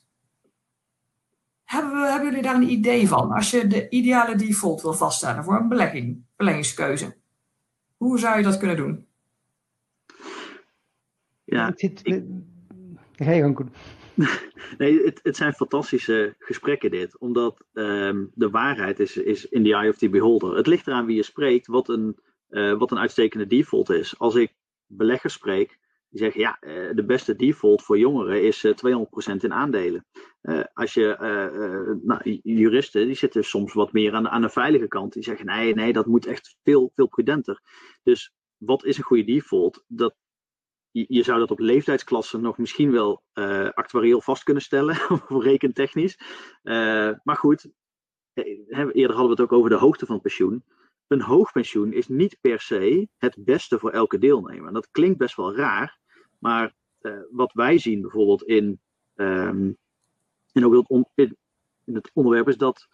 [1.71, 3.31] Hebben, we, hebben jullie daar een idee van?
[3.31, 7.15] Als je de ideale default wil vaststellen voor een belegging, beleggingskeuze,
[7.97, 9.07] hoe zou je dat kunnen doen?
[11.43, 11.99] Ja, ik zit.
[12.03, 12.23] Ik...
[13.15, 13.69] Ga je goed.
[14.77, 17.17] Nee, het, het, zijn fantastische gesprekken dit.
[17.17, 20.55] Omdat um, de waarheid is, is in the eye of the beholder.
[20.55, 24.19] Het ligt eraan wie je spreekt, wat een, uh, wat een uitstekende default is.
[24.19, 24.53] Als ik
[24.85, 25.79] beleggers spreek,
[26.09, 30.05] die zeggen ja, eh, de beste default voor jongeren is 200% eh, in aandelen.
[30.41, 34.87] Uh, als je, uh, nou, juristen die zitten soms wat meer aan aan de veilige
[34.87, 35.13] kant.
[35.13, 37.61] Die zeggen nee, nee, dat moet echt veel, veel prudenter.
[38.03, 39.83] Dus wat is een goede default?
[39.87, 40.15] Dat,
[40.91, 43.23] je, je zou dat op leeftijdsklassen nog misschien wel
[43.73, 46.19] actuarieel vast kunnen stellen, of rekentechnisch.
[47.23, 47.71] maar goed,
[48.33, 50.63] eerder hadden we het ook over de hoogte van pensioen
[51.07, 54.73] een hoog pensioen is niet per se het beste voor elke deelnemer.
[54.73, 55.99] Dat klinkt best wel raar,
[56.39, 56.75] maar
[57.31, 58.81] wat wij zien bijvoorbeeld in,
[59.15, 59.77] um,
[60.51, 61.37] in, ook in,
[61.85, 62.87] het onderwerp is dat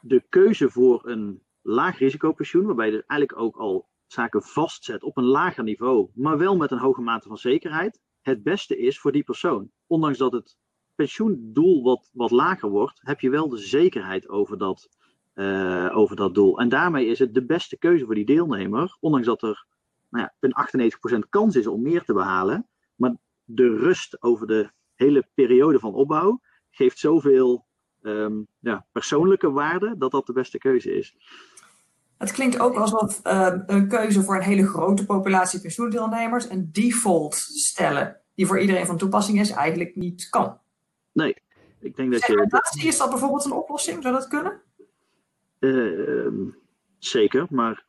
[0.00, 5.16] de keuze voor een laag risicopensioen, waarbij je dus eigenlijk ook al zaken vastzet op
[5.16, 9.12] een lager niveau, maar wel met een hoge mate van zekerheid, het beste is voor
[9.12, 9.70] die persoon.
[9.86, 10.56] Ondanks dat het
[10.94, 14.88] pensioendoel wat, wat lager wordt, heb je wel de zekerheid over dat,
[15.34, 16.60] uh, over dat doel.
[16.60, 19.66] En daarmee is het de beste keuze voor die deelnemer, ondanks dat er
[20.08, 22.66] nou ja, een 98% kans is om meer te behalen.
[22.96, 26.40] Maar de rust over de hele periode van opbouw
[26.74, 27.66] geeft zoveel
[28.02, 31.16] um, ja, persoonlijke waarde dat dat de beste keuze is.
[32.18, 37.34] Het klinkt ook alsof uh, een keuze voor een hele grote populatie pensioendeelnemers een default
[37.34, 40.58] stellen die voor iedereen van toepassing is, eigenlijk niet kan.
[41.12, 41.36] Nee,
[41.80, 42.86] ik denk dat je.
[42.86, 44.02] Is dat bijvoorbeeld een oplossing?
[44.02, 44.60] Zou dat kunnen?
[45.58, 46.52] Uh,
[46.98, 47.84] zeker, maar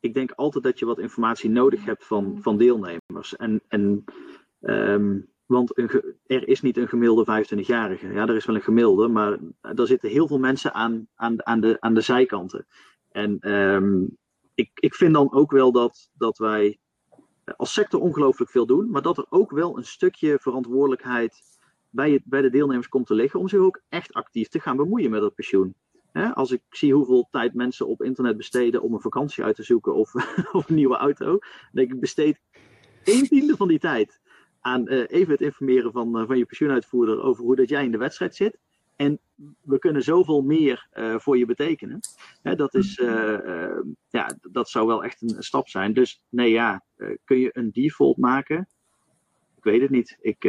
[0.00, 3.36] ik denk altijd dat je wat informatie nodig hebt van, van deelnemers.
[3.36, 4.04] En, en,
[4.60, 5.78] um, want
[6.26, 8.12] er is niet een gemiddelde 25-jarige.
[8.12, 11.60] Ja, er is wel een gemiddelde, maar er zitten heel veel mensen aan, aan, aan,
[11.60, 12.66] de, aan de zijkanten.
[13.10, 14.16] En um,
[14.54, 16.78] ik, ik vind dan ook wel dat, dat wij
[17.56, 21.42] als sector ongelooflijk veel doen, maar dat er ook wel een stukje verantwoordelijkheid
[21.90, 24.76] bij, het, bij de deelnemers komt te liggen om zich ook echt actief te gaan
[24.76, 25.74] bemoeien met het pensioen.
[26.34, 29.94] als ik zie hoeveel tijd mensen op internet besteden om een vakantie uit te zoeken
[29.94, 30.14] of,
[30.52, 31.38] of een nieuwe auto,
[31.72, 32.40] denk ik, besteed
[33.04, 34.20] een tiende van die tijd
[34.62, 37.90] aan uh, even het informeren van, uh, van je pensioenuitvoerder over hoe dat jij in
[37.90, 38.58] de wedstrijd zit.
[38.96, 39.18] En
[39.60, 42.00] we kunnen zoveel meer uh, voor je betekenen.
[42.42, 42.94] Hè, dat, is,
[44.08, 45.92] ja, dat zou wel echt een, stap zijn.
[45.92, 46.84] Dus nee, ja,
[47.24, 48.68] kun je een default maken?
[49.56, 50.18] Ik weet het niet.
[50.20, 50.44] Ik,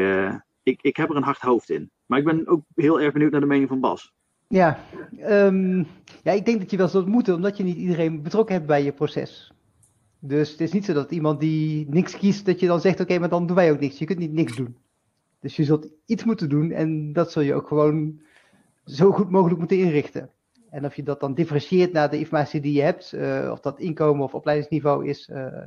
[0.63, 1.91] ik, ik heb er een hard hoofd in.
[2.05, 4.13] Maar ik ben ook heel erg benieuwd naar de mening van Bas.
[4.47, 4.79] Ja,
[5.19, 5.87] um,
[6.23, 8.83] ja ik denk dat je wel zult moeten, omdat je niet iedereen betrokken hebt bij
[8.83, 9.53] je proces.
[10.25, 13.19] Dus het is niet zo dat iemand die niks kiest, dat je dan zegt, oké,
[13.19, 13.97] maar dan doen wij ook niks.
[13.97, 14.77] Je kunt niet niks doen.
[15.39, 18.21] Dus je zult iets moeten doen en dat zul je ook gewoon
[18.85, 20.29] zo goed mogelijk moeten inrichten.
[20.69, 23.79] En of je dat dan differentieert naar de informatie die je hebt, uh, of dat
[23.79, 25.63] inkomen of opleidingsniveau is, uh,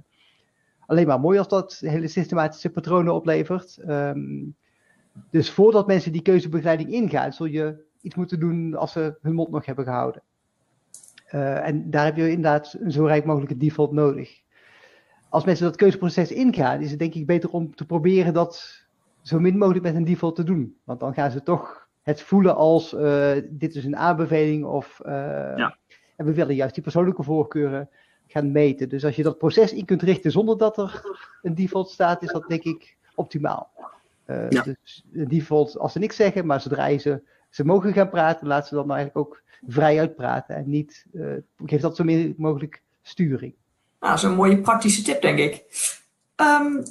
[0.87, 3.79] alleen maar mooi als dat hele systematische patronen oplevert.
[3.89, 4.57] Um,
[5.31, 9.51] dus voordat mensen die keuzebegeleiding ingaan, zul je iets moeten doen als ze hun mond
[9.51, 10.23] nog hebben gehouden.
[11.35, 14.45] Uh, en daar heb je inderdaad een zo rijk mogelijke default nodig.
[15.29, 18.85] Als mensen dat keuzeproces ingaan, is het denk ik beter om te proberen dat
[19.23, 20.77] zo min mogelijk met een default te doen.
[20.85, 25.13] Want dan gaan ze toch het voelen als uh, dit is een aanbeveling of uh,
[25.57, 25.77] ja.
[26.17, 27.89] en we willen juist die persoonlijke voorkeuren
[28.27, 28.89] gaan meten.
[28.89, 31.03] Dus als je dat proces in kunt richten zonder dat er
[31.43, 33.71] een default staat, is dat denk ik optimaal.
[34.27, 34.63] Uh, Ja.
[34.63, 38.67] Dus in default, als ze niks zeggen, maar zodra ze, ze mogen gaan praten, laat
[38.67, 40.57] ze dan eigenlijk ook vrij uitpraten.
[40.57, 43.55] En niet, uh, geef dat zo min mogelijk sturing.
[44.01, 45.65] Nou, dat is een mooie praktische tip, denk ik.
[46.37, 46.83] Um,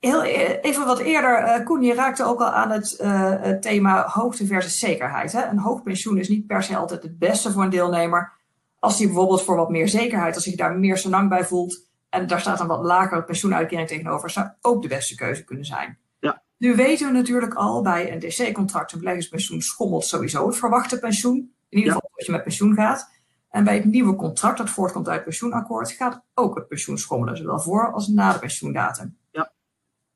[0.00, 0.22] heel,
[0.62, 4.46] even wat eerder, uh, Koen, je raakte ook al aan het, uh, het thema hoogte
[4.46, 5.32] versus zekerheid.
[5.32, 5.46] Hè?
[5.46, 8.32] Een hoog pensioen is niet per se altijd het beste voor een deelnemer.
[8.78, 12.26] Als hij bijvoorbeeld voor wat meer zekerheid, als hij daar meer senang bij voelt en
[12.26, 15.98] daar staat een wat lagere pensioenuitkering tegenover, zou ook de beste keuze kunnen zijn.
[16.18, 16.42] Ja.
[16.56, 21.54] Nu weten we natuurlijk al bij een DC-contract, een beleggingspensioen, schommelt sowieso het verwachte pensioen.
[21.68, 23.10] In ieder geval als je met pensioen gaat.
[23.50, 27.36] En bij het nieuwe contract dat voortkomt uit het pensioenakkoord gaat ook het pensioen schommelen,
[27.36, 29.16] zowel voor als na de pensioendatum.
[29.30, 29.52] Ja.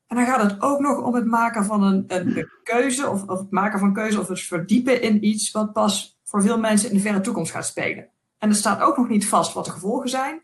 [0.07, 3.39] En dan gaat het ook nog om het maken van een, een keuze, of, of
[3.39, 6.95] het maken van keuze of het verdiepen in iets wat pas voor veel mensen in
[6.95, 8.09] de verre toekomst gaat spelen.
[8.37, 10.41] En er staat ook nog niet vast wat de gevolgen zijn.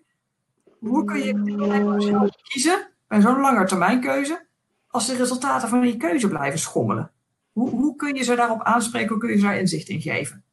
[0.80, 4.46] Hoe kun je kiezen bij zo'n langetermijnkeuze
[4.88, 7.12] als de resultaten van die keuze blijven schommelen?
[7.52, 9.10] Hoe, hoe kun je ze daarop aanspreken?
[9.10, 10.44] Hoe kun je ze daar inzicht in geven?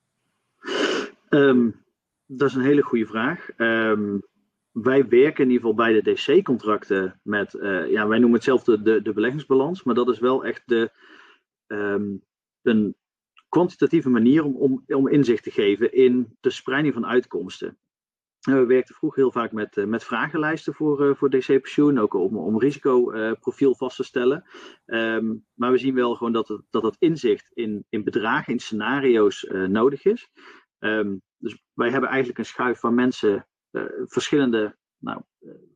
[1.28, 1.74] Um,
[2.28, 3.48] dat is een hele goede vraag.
[3.56, 4.22] Um,
[4.70, 8.62] wij werken in ieder geval bij de DC-contracten met, uh, ja, wij noemen het zelf
[8.62, 10.90] de, de, beleggingsbalans, maar dat is wel echt de,
[11.66, 12.22] um,
[12.62, 12.96] een
[13.48, 17.78] kwantitatieve manier om, om, om inzicht te geven in de spreiding van uitkomsten.
[18.40, 22.14] En we werkten vroeger heel vaak met, uh, met vragenlijsten voor, uh, voor DC-pensioen, ook
[22.14, 24.44] om, om risicoprofiel vast te stellen.
[24.86, 29.46] Um, maar we zien wel gewoon dat dat het inzicht in, in bedragen, in scenario's
[29.50, 30.30] nodig is.
[30.78, 35.22] Um, dus wij hebben eigenlijk een schuif van mensen, uh, verschillende, nou,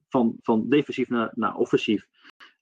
[0.09, 2.07] van, van defensief naar, naar offensief,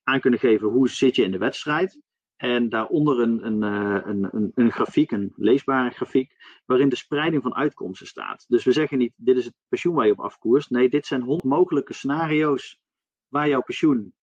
[0.02, 2.00] aan kunnen geven hoe zit je in de wedstrijd.
[2.36, 6.32] En daaronder een, een, een, een, een grafiek, een leesbare grafiek,
[6.66, 8.44] waarin de spreiding van uitkomsten staat.
[8.48, 10.70] Dus we zeggen niet, dit is het pensioen waar je op afkoerst.
[10.70, 12.80] Nee, dit zijn honderd mogelijke scenario's
[13.28, 14.14] waar jouw pensioen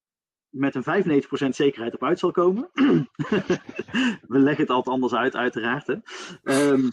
[0.50, 2.70] met een 95% zekerheid op uit zal komen.
[4.34, 5.88] we leggen het altijd anders uit, uiteraard.
[5.88, 5.96] Hè.
[6.72, 6.90] Um,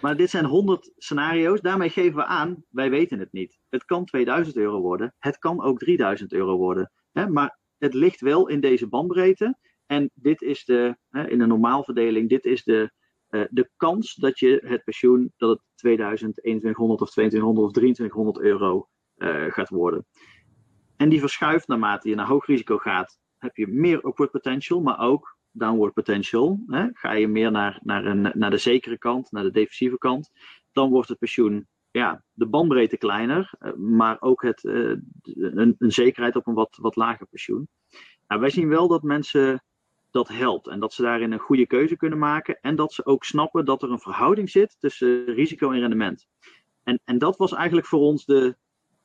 [0.00, 1.60] maar dit zijn 100 scenario's.
[1.60, 3.58] Daarmee geven we aan, wij weten het niet.
[3.68, 5.14] Het kan 2000 euro worden.
[5.18, 6.92] Het kan ook 3000 euro worden.
[7.12, 7.28] Hè?
[7.28, 9.58] Maar het ligt wel in deze bandbreedte.
[9.86, 12.90] En dit is de, hè, in een normaalverdeling, dit is de,
[13.30, 18.44] uh, de kans dat je het pensioen, dat het 2000, 2100 of 2200 of 2300
[18.44, 20.06] euro uh, gaat worden.
[20.96, 24.98] En die verschuift naarmate je naar hoog risico gaat, heb je meer upward potential, maar
[24.98, 26.60] ook downward potential.
[26.66, 26.88] Hè?
[26.92, 30.30] Ga je meer naar, naar, een, naar de zekere kant, naar de defensieve kant,
[30.72, 36.36] dan wordt het pensioen, ja, de bandbreedte kleiner, maar ook het, uh, een, een, zekerheid
[36.36, 37.68] op een wat, wat lager pensioen.
[38.28, 39.62] Nou, wij zien wel dat mensen
[40.10, 43.24] dat helpt en dat ze daarin een goede keuze kunnen maken en dat ze ook
[43.24, 46.26] snappen dat er een verhouding zit tussen risico en rendement.
[46.82, 48.56] En, en dat was eigenlijk voor ons de,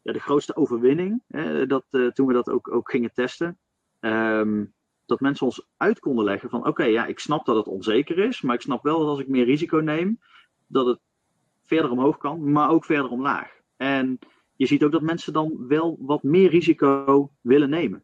[0.02, 3.60] ja, de grootste overwinning, hè, dat, uh, toen we dat ook, ook gingen testen.
[4.00, 4.74] Um,
[5.06, 8.18] dat mensen ons uit konden leggen van oké, okay, ja, ik snap dat het onzeker
[8.18, 10.20] is, maar ik snap wel dat als ik meer risico neem,
[10.68, 11.00] dat het
[11.66, 13.52] verder omhoog kan, maar ook verder omlaag.
[13.78, 14.20] En
[14.56, 18.04] je ziet ook dat mensen dan wel wat meer risico willen nemen.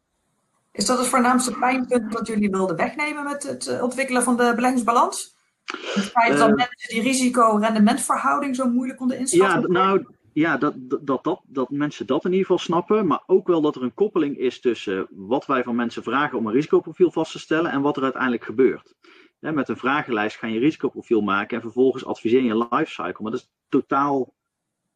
[0.72, 5.36] Is dat het voornaamste pijnpunt dat jullie wilden wegnemen met het ontwikkelen van de beleggingsbalans?
[5.66, 9.62] Het feit dat uh, mensen die risico-rendementverhouding zo moeilijk konden inschatten?
[9.62, 10.06] Ja, nou,
[10.38, 13.76] ja, dat, dat, dat, dat mensen dat in ieder geval snappen, maar ook wel dat
[13.76, 17.40] er een koppeling is tussen wat wij van mensen vragen om een risicoprofiel vast te
[17.40, 18.96] stellen en wat er uiteindelijk gebeurt.
[19.40, 23.24] Met een vragenlijst ga je een risicoprofiel maken en vervolgens adviseer je een lifecycle.
[23.24, 24.34] Maar dat is totaal,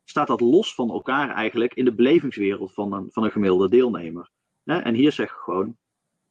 [0.03, 4.29] staat dat los van elkaar eigenlijk in de belevingswereld van een, van een gemiddelde deelnemer.
[4.63, 5.77] En hier zeg ik gewoon,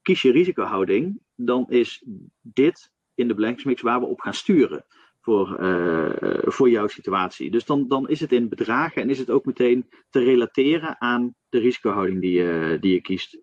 [0.03, 2.05] kies je risicohouding, dan is
[2.41, 4.85] dit in de beleggingsmix waar we op gaan sturen
[5.21, 7.51] voor, uh, voor jouw situatie.
[7.51, 11.35] Dus dan, dan is het in bedragen en is het ook meteen te relateren aan
[11.49, 13.39] de risicohouding die je, die je kiest.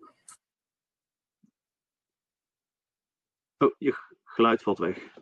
[3.58, 5.16] Oh, je geluid valt weg.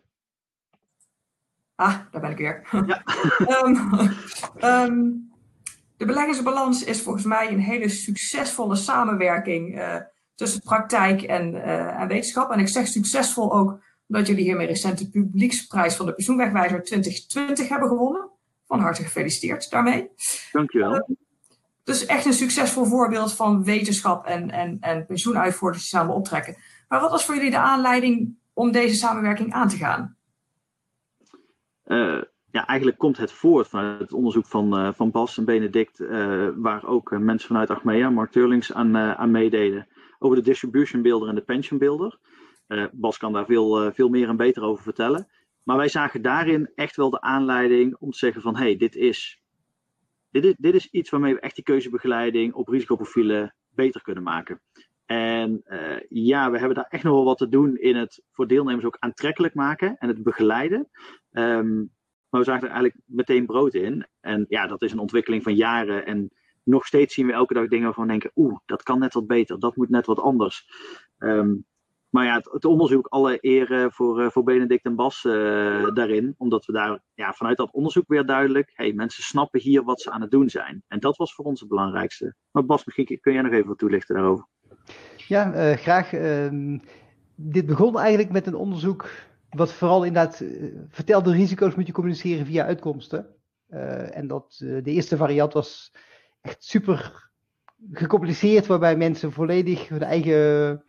[1.74, 2.68] Ah, daar ben ik weer.
[2.86, 3.02] Ja.
[3.64, 3.92] um,
[4.72, 5.30] um,
[5.96, 9.96] de beleggingsbalans is volgens mij een hele succesvolle samenwerking uh,
[10.34, 12.50] tussen praktijk en, uh, en wetenschap.
[12.50, 17.68] En ik zeg succesvol ook omdat jullie hiermee recent de publieksprijs van de pensioenwegwijzer 2020
[17.68, 18.30] hebben gewonnen.
[18.66, 20.10] Van harte gefeliciteerd daarmee.
[20.52, 20.92] Dankjewel.
[20.92, 21.16] Uh,
[21.84, 26.56] dus echt een succesvol voorbeeld van wetenschap en, en, en pensioenuitvoerders die samen optrekken.
[26.88, 30.16] Maar wat was voor jullie de aanleiding om deze samenwerking aan te gaan?
[31.86, 36.00] Uh, ja, eigenlijk komt het voort vanuit het onderzoek van, uh, van Bas en Benedict,
[36.00, 39.86] uh, waar ook mensen vanuit Achmea, Mark Turlings, aan, aan meededen,
[40.18, 42.18] over de distribution builder en de pension builder.
[42.68, 45.28] Uh, Bas kan daar veel, uh, veel meer en beter over vertellen.
[45.62, 48.56] Maar wij zagen daarin echt wel de aanleiding om te zeggen van...
[48.56, 49.42] hé, hey, dit, is,
[50.30, 54.60] dit, is, dit is iets waarmee we echt die keuzebegeleiding op risicoprofielen beter kunnen maken.
[55.06, 58.46] En uh, ja, we hebben daar echt nog wel wat te doen in het voor
[58.46, 60.88] deelnemers ook aantrekkelijk maken en het begeleiden.
[61.32, 61.94] Um,
[62.28, 64.06] maar we zagen er eigenlijk meteen brood in.
[64.20, 66.06] En ja, dat is een ontwikkeling van jaren.
[66.06, 66.30] En
[66.62, 69.26] nog steeds zien we elke dag dingen waarvan we denken, oeh, dat kan net wat
[69.26, 70.68] beter, dat moet net wat anders.
[71.18, 71.64] Um,
[72.16, 75.32] maar ja, het, onderzoek, alle ere voor, uh, voor Benedict en Bas uh,
[75.94, 76.34] daarin.
[76.38, 80.10] Omdat we daar ja, vanuit dat onderzoek weer duidelijk, hey, mensen snappen hier wat ze
[80.10, 80.82] aan het doen zijn.
[80.88, 82.34] En dat was voor ons het belangrijkste.
[82.50, 84.46] Maar Bas, misschien kun jij nog even wat toelichten daarover.
[85.16, 86.12] Ja, uh, graag.
[86.12, 86.78] Ehm,
[87.34, 89.10] dit begon eigenlijk met een onderzoek
[89.50, 90.44] wat vooral inderdaad
[90.88, 93.26] vertelde risico's moet je communiceren via uitkomsten.
[94.10, 95.92] en dat de eerste variant was
[96.40, 97.30] echt super
[97.92, 100.84] gecompliceerd, waarbij mensen volledig hun eigen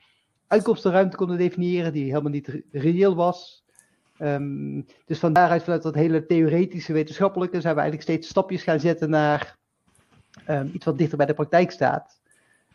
[0.47, 3.65] uitkomstenruimte konden definiëren, die helemaal niet reëel was.
[4.19, 8.79] Um, dus van daaruit, vanuit dat hele theoretische wetenschappelijke, zijn we eigenlijk steeds stapjes gaan
[8.79, 9.57] zetten naar
[10.49, 12.21] um, iets wat dichter bij de praktijk staat.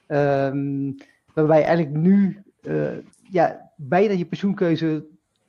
[0.09, 0.95] Um,
[1.35, 2.99] waarbij eigenlijk nu uh,
[3.31, 5.07] ja, bijna je pensioenkeuze,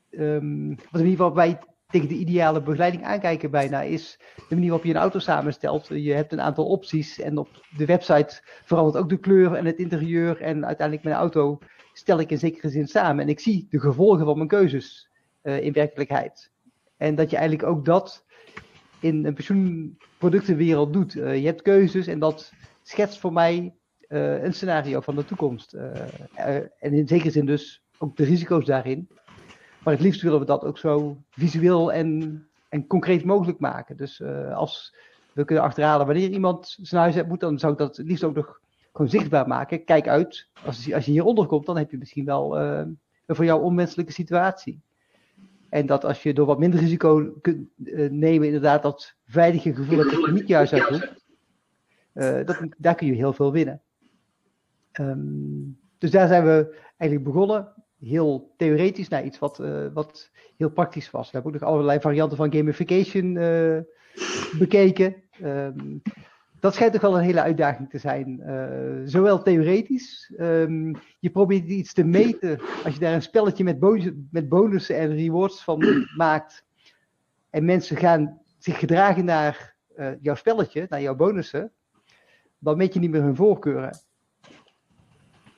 [0.09, 4.85] wat in ieder geval wij tegen de ideale begeleiding aankijken bijna, is de manier waarop
[4.85, 5.87] je een auto samenstelt.
[5.87, 9.77] Je hebt een aantal opties en op de website verandert ook de kleur en het
[9.77, 11.59] interieur en uiteindelijk mijn auto
[11.93, 13.23] stel ik in zekere zin samen.
[13.23, 15.09] En ik zie de gevolgen van mijn keuzes
[15.43, 16.51] uh, in werkelijkheid.
[16.97, 18.25] En dat je eigenlijk ook dat
[18.99, 21.15] in een pensioenproductenwereld doet.
[21.15, 23.73] Uh, je hebt keuzes en dat schetst voor mij
[24.09, 25.73] uh, een scenario van de toekomst.
[26.33, 29.07] en in zekere zin dus ook de risico's daarin.
[29.83, 33.97] Maar het liefst willen we dat ook zo visueel en, en concreet mogelijk maken.
[33.97, 34.21] Dus
[34.53, 34.95] als
[35.33, 38.23] we kunnen achterhalen wanneer iemand zijn huis hebt moet, dan zou ik dat het liefst
[38.23, 38.61] ook nog
[38.93, 39.83] gewoon zichtbaar maken.
[39.83, 42.77] Kijk uit, als, als je hieronder komt, dan heb je misschien wel uh,
[43.25, 44.81] een voor jou onwenselijke situatie.
[45.69, 49.97] En dat als je door wat minder risico kunt uh, nemen, inderdaad dat veilige gevoel
[49.97, 51.13] dat je niet juist uit doet,
[52.13, 53.81] uh, dat, daar kun je heel veel winnen.
[54.99, 57.73] Um, dus daar zijn we eigenlijk begonnen.
[57.99, 59.57] Heel theoretisch naar iets wat,
[59.93, 61.25] wat heel praktisch was.
[61.25, 63.33] We hebben ook nog allerlei varianten van gamification
[64.57, 65.15] bekeken.
[65.43, 66.01] Um,
[66.63, 68.41] dat schijnt toch wel een hele uitdaging te zijn.
[68.45, 72.59] Uh, zowel theoretisch, um, je probeert iets te meten.
[72.83, 73.79] Als je daar een spelletje met,
[74.31, 75.83] met bonussen en rewards van
[76.17, 76.65] maakt.
[77.49, 81.71] En mensen gaan zich gedragen naar uh, jouw spelletje, naar jouw bonussen.
[82.59, 83.97] Dan meet je niet meer hun voorkeuren.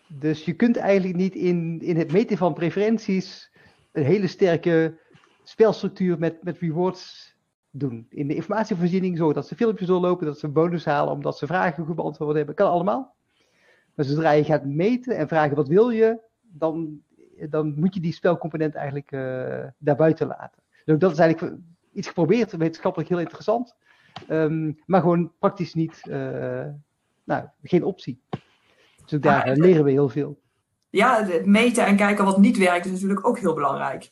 [0.08, 3.52] Dus je kunt eigenlijk niet in, in het meten van preferenties
[3.92, 5.00] een hele sterke
[5.44, 7.25] spelstructuur met, met rewards
[7.80, 8.08] doen.
[8.10, 11.48] In de informatievoorziening zorgen dat ze filmpjes doorlopen, dat ze een bonus halen omdat ze
[11.48, 12.56] vragen goed beantwoord hebben.
[12.56, 13.16] Kan allemaal.
[13.94, 17.02] Maar zodra je gaat meten en vragen wat wil je, dan,
[17.50, 20.62] dan moet je die spelcomponent eigenlijk uh, daarbuiten laten.
[20.86, 21.58] Dus dat is eigenlijk
[21.94, 23.76] iets geprobeerd, wetenschappelijk heel interessant.
[24.30, 26.66] Um, maar gewoon praktisch niet, uh,
[27.24, 28.22] nou, geen optie.
[29.06, 30.40] Dus daar ah, leren we heel veel.
[30.90, 34.12] Ja, het meten en kijken wat niet werkt is natuurlijk ook heel belangrijk.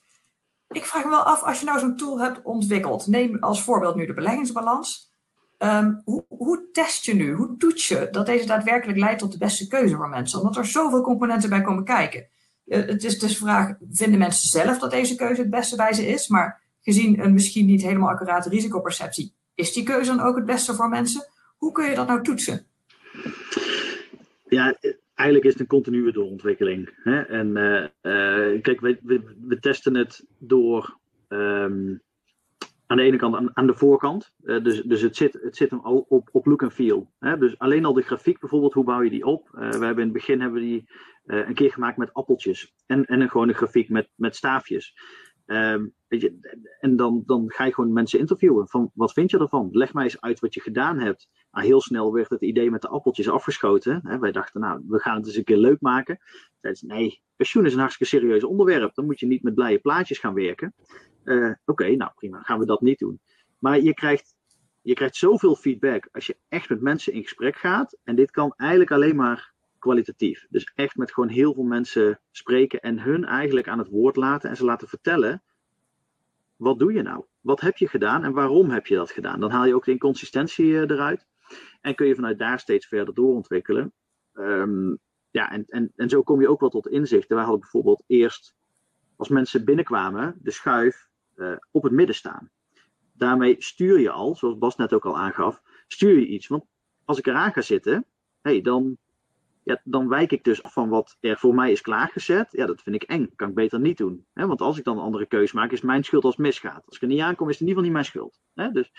[0.74, 3.96] Ik vraag me wel af, als je nou zo'n tool hebt ontwikkeld, neem als voorbeeld
[3.96, 5.12] nu de beleggingsbalans.
[5.60, 9.38] Um, hoe, hoe, test je nu, hoe toets je dat deze daadwerkelijk leidt tot de
[9.38, 10.40] beste keuze voor mensen?
[10.40, 12.28] Omdat er zoveel componenten bij komen kijken.
[12.66, 15.94] Uh, het is dus de vraag, vinden mensen zelf dat deze keuze het beste bij
[15.94, 16.28] ze is?
[16.28, 20.74] Maar gezien een misschien niet helemaal accurate risicoperceptie, is die keuze dan ook het beste
[20.74, 21.28] voor mensen?
[21.58, 22.66] Hoe kun je dat nou toetsen?
[24.48, 24.76] Ja,
[25.14, 26.90] eigenlijk is het een continue doorontwikkeling.
[27.04, 27.22] Hè?
[27.22, 28.98] En uh, kijk, we,
[29.48, 31.00] we, testen het door
[31.30, 32.02] um,
[32.88, 34.34] aan de ene kant aan, de voorkant.
[34.44, 37.12] Uh, dus dus het, zit, het zit hem op, op look en feel.
[37.20, 37.38] Hè?
[37.38, 39.50] Dus alleen al de grafiek bijvoorbeeld, hoe bouw je die op?
[39.52, 40.90] we hebben in het begin hebben we die
[41.26, 42.74] een keer gemaakt met appeltjes.
[42.86, 44.96] En, en een gewone grafiek met, met staafjes.
[45.46, 46.38] Je,
[46.80, 48.68] en dan, dan ga je gewoon mensen interviewen.
[48.68, 49.70] Van wat vind je ervan?
[49.72, 51.30] Leg mij eens uit wat je gedaan hebt.
[51.52, 54.00] Nou, heel snel werd het idee met de appeltjes afgeschoten.
[54.04, 54.20] Hè.
[54.20, 56.20] Wij dachten, nou, we gaan het eens een keer leuk maken.
[56.80, 58.96] Nee, pensioen is een hartstikke serieus onderwerp.
[58.96, 60.74] Dan moet je niet met blije plaatjes gaan werken.
[61.24, 63.22] Uh, Oké, nou prima, gaan we dat niet doen.
[63.60, 64.36] Maar je krijgt,
[64.82, 67.98] je krijgt zoveel feedback als je echt met mensen in gesprek gaat.
[68.04, 69.53] En dit kan eigenlijk alleen maar
[69.84, 70.46] kwalitatief.
[70.50, 74.50] Dus echt met gewoon heel veel mensen spreken en hun eigenlijk aan het woord laten
[74.50, 75.44] en ze laten vertellen.
[76.56, 77.24] Wat doe je nou?
[77.42, 79.40] Wat heb je gedaan en waarom heb je dat gedaan?
[79.40, 81.28] Dan haal je ook de inconsistentie eh, eruit.
[81.82, 83.94] En kun je vanuit daar steeds verder doorontwikkelen.
[84.34, 85.00] Um,
[85.32, 87.36] ja, en, en, en zo kom je ook wel tot inzichten.
[87.36, 88.56] Wij hadden bijvoorbeeld eerst,
[89.16, 92.52] als mensen binnenkwamen, de schuif uh, op het midden staan.
[93.14, 96.48] Daarmee stuur je al, zoals Bas net ook al aangaf, stuur je iets.
[96.48, 96.66] Want
[97.06, 98.06] als ik eraan ga zitten,
[98.42, 98.98] hey, dan
[99.64, 102.48] ja, dan wijk ik dus van wat er voor mij is klaargezet.
[102.52, 103.30] Ja, dat vind ik eng.
[103.36, 104.26] Kan ik beter niet doen.
[104.34, 106.86] want als ik dan een andere keuze maak, is mijn schuld als het misgaat.
[106.86, 108.74] Als ik er niet aankom, is het in ieder geval niet mijn schuld.
[108.74, 108.92] dus,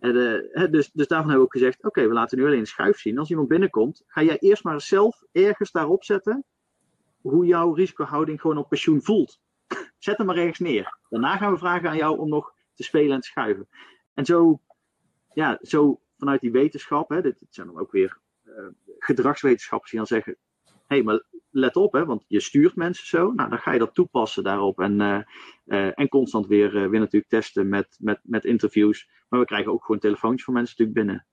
[0.00, 2.98] uh, dus, dus daarvan hebben we ook gezegd, oké, we laten nu alleen een schuif
[2.98, 3.18] zien.
[3.18, 6.44] Als iemand binnenkomt, ga jij eerst maar zelf ergens daarop zetten
[7.20, 9.40] hoe jouw risicohouding gewoon op pensioen voelt.
[9.98, 10.98] Zet hem maar ergens neer.
[11.08, 13.68] Daarna gaan we vragen aan jou om nog te spelen en te schuiven.
[14.14, 14.60] En zo,
[15.32, 18.66] ja, zo vanuit die wetenschap, hè, dit, zijn dan ook weer uh,
[18.98, 23.32] gedragswetenschappers die dan zeggen: hé, hey, maar let op, hè, want je stuurt mensen zo.
[23.32, 25.18] Nou, dan ga je dat toepassen daarop en, uh,
[25.66, 29.08] uh, en constant weer, weer natuurlijk testen met, met, met interviews.
[29.28, 31.26] Maar we krijgen ook gewoon telefoontjes van mensen natuurlijk binnen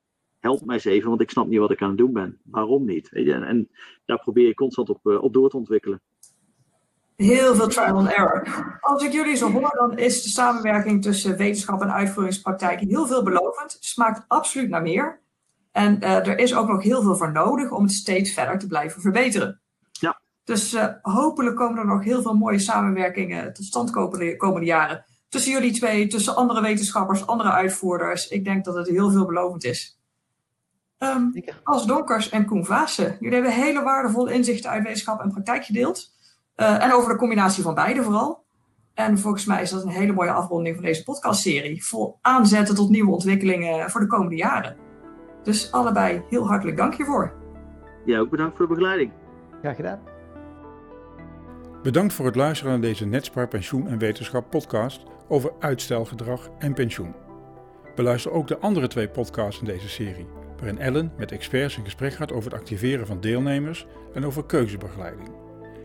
[0.45, 2.39] help mij eens even, want ik snap niet wat ik aan het doen ben.
[2.43, 3.11] Waarom niet?
[3.11, 3.69] En, en
[4.05, 6.01] daar probeer je constant op, op door te ontwikkelen.
[7.15, 8.77] Heel veel trial and error.
[8.81, 13.77] Als ik jullie zo hoor, dan is de samenwerking tussen wetenschap en uitvoeringspraktijk heel veelbelovend.
[13.79, 15.21] Smaakt absoluut naar meer.
[15.75, 18.67] En uh, er is ook nog heel veel voor nodig om het steeds verder te
[18.67, 19.61] blijven verbeteren.
[19.91, 20.21] Ja.
[20.43, 25.05] Dus uh, hopelijk komen er nog heel veel mooie samenwerkingen tot stand komende, komende jaren.
[25.29, 28.27] Tussen jullie twee, tussen andere wetenschappers, andere uitvoerders.
[28.27, 29.99] Ik denk dat het heel veelbelovend is.
[30.97, 35.65] Um, als Donkers en Koen Vaassen, jullie hebben hele waardevolle inzichten uit wetenschap en praktijk
[35.65, 36.13] gedeeld.
[36.55, 38.45] Uh, en over de combinatie van beide vooral.
[38.93, 41.85] En volgens mij is dat een hele mooie afronding van deze podcastserie.
[41.85, 44.84] Vol aanzetten tot nieuwe ontwikkelingen voor de komende jaren.
[45.45, 47.33] Dus allebei heel hartelijk dank hiervoor.
[48.05, 49.11] Ja, ook bedankt voor de begeleiding.
[49.61, 49.99] Graag gedaan.
[51.83, 57.13] Bedankt voor het luisteren naar deze Netspaar Pensioen en Wetenschap podcast over uitstelgedrag en pensioen.
[57.95, 60.27] Beluister ook de andere twee podcasts in deze serie,
[60.57, 65.29] waarin Ellen met experts in gesprek gaat over het activeren van deelnemers en over keuzebegeleiding.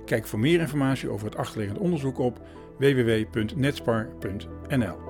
[0.04, 2.40] Kijk voor meer informatie over het achterliggende onderzoek op
[2.78, 5.09] www.netspar.nl.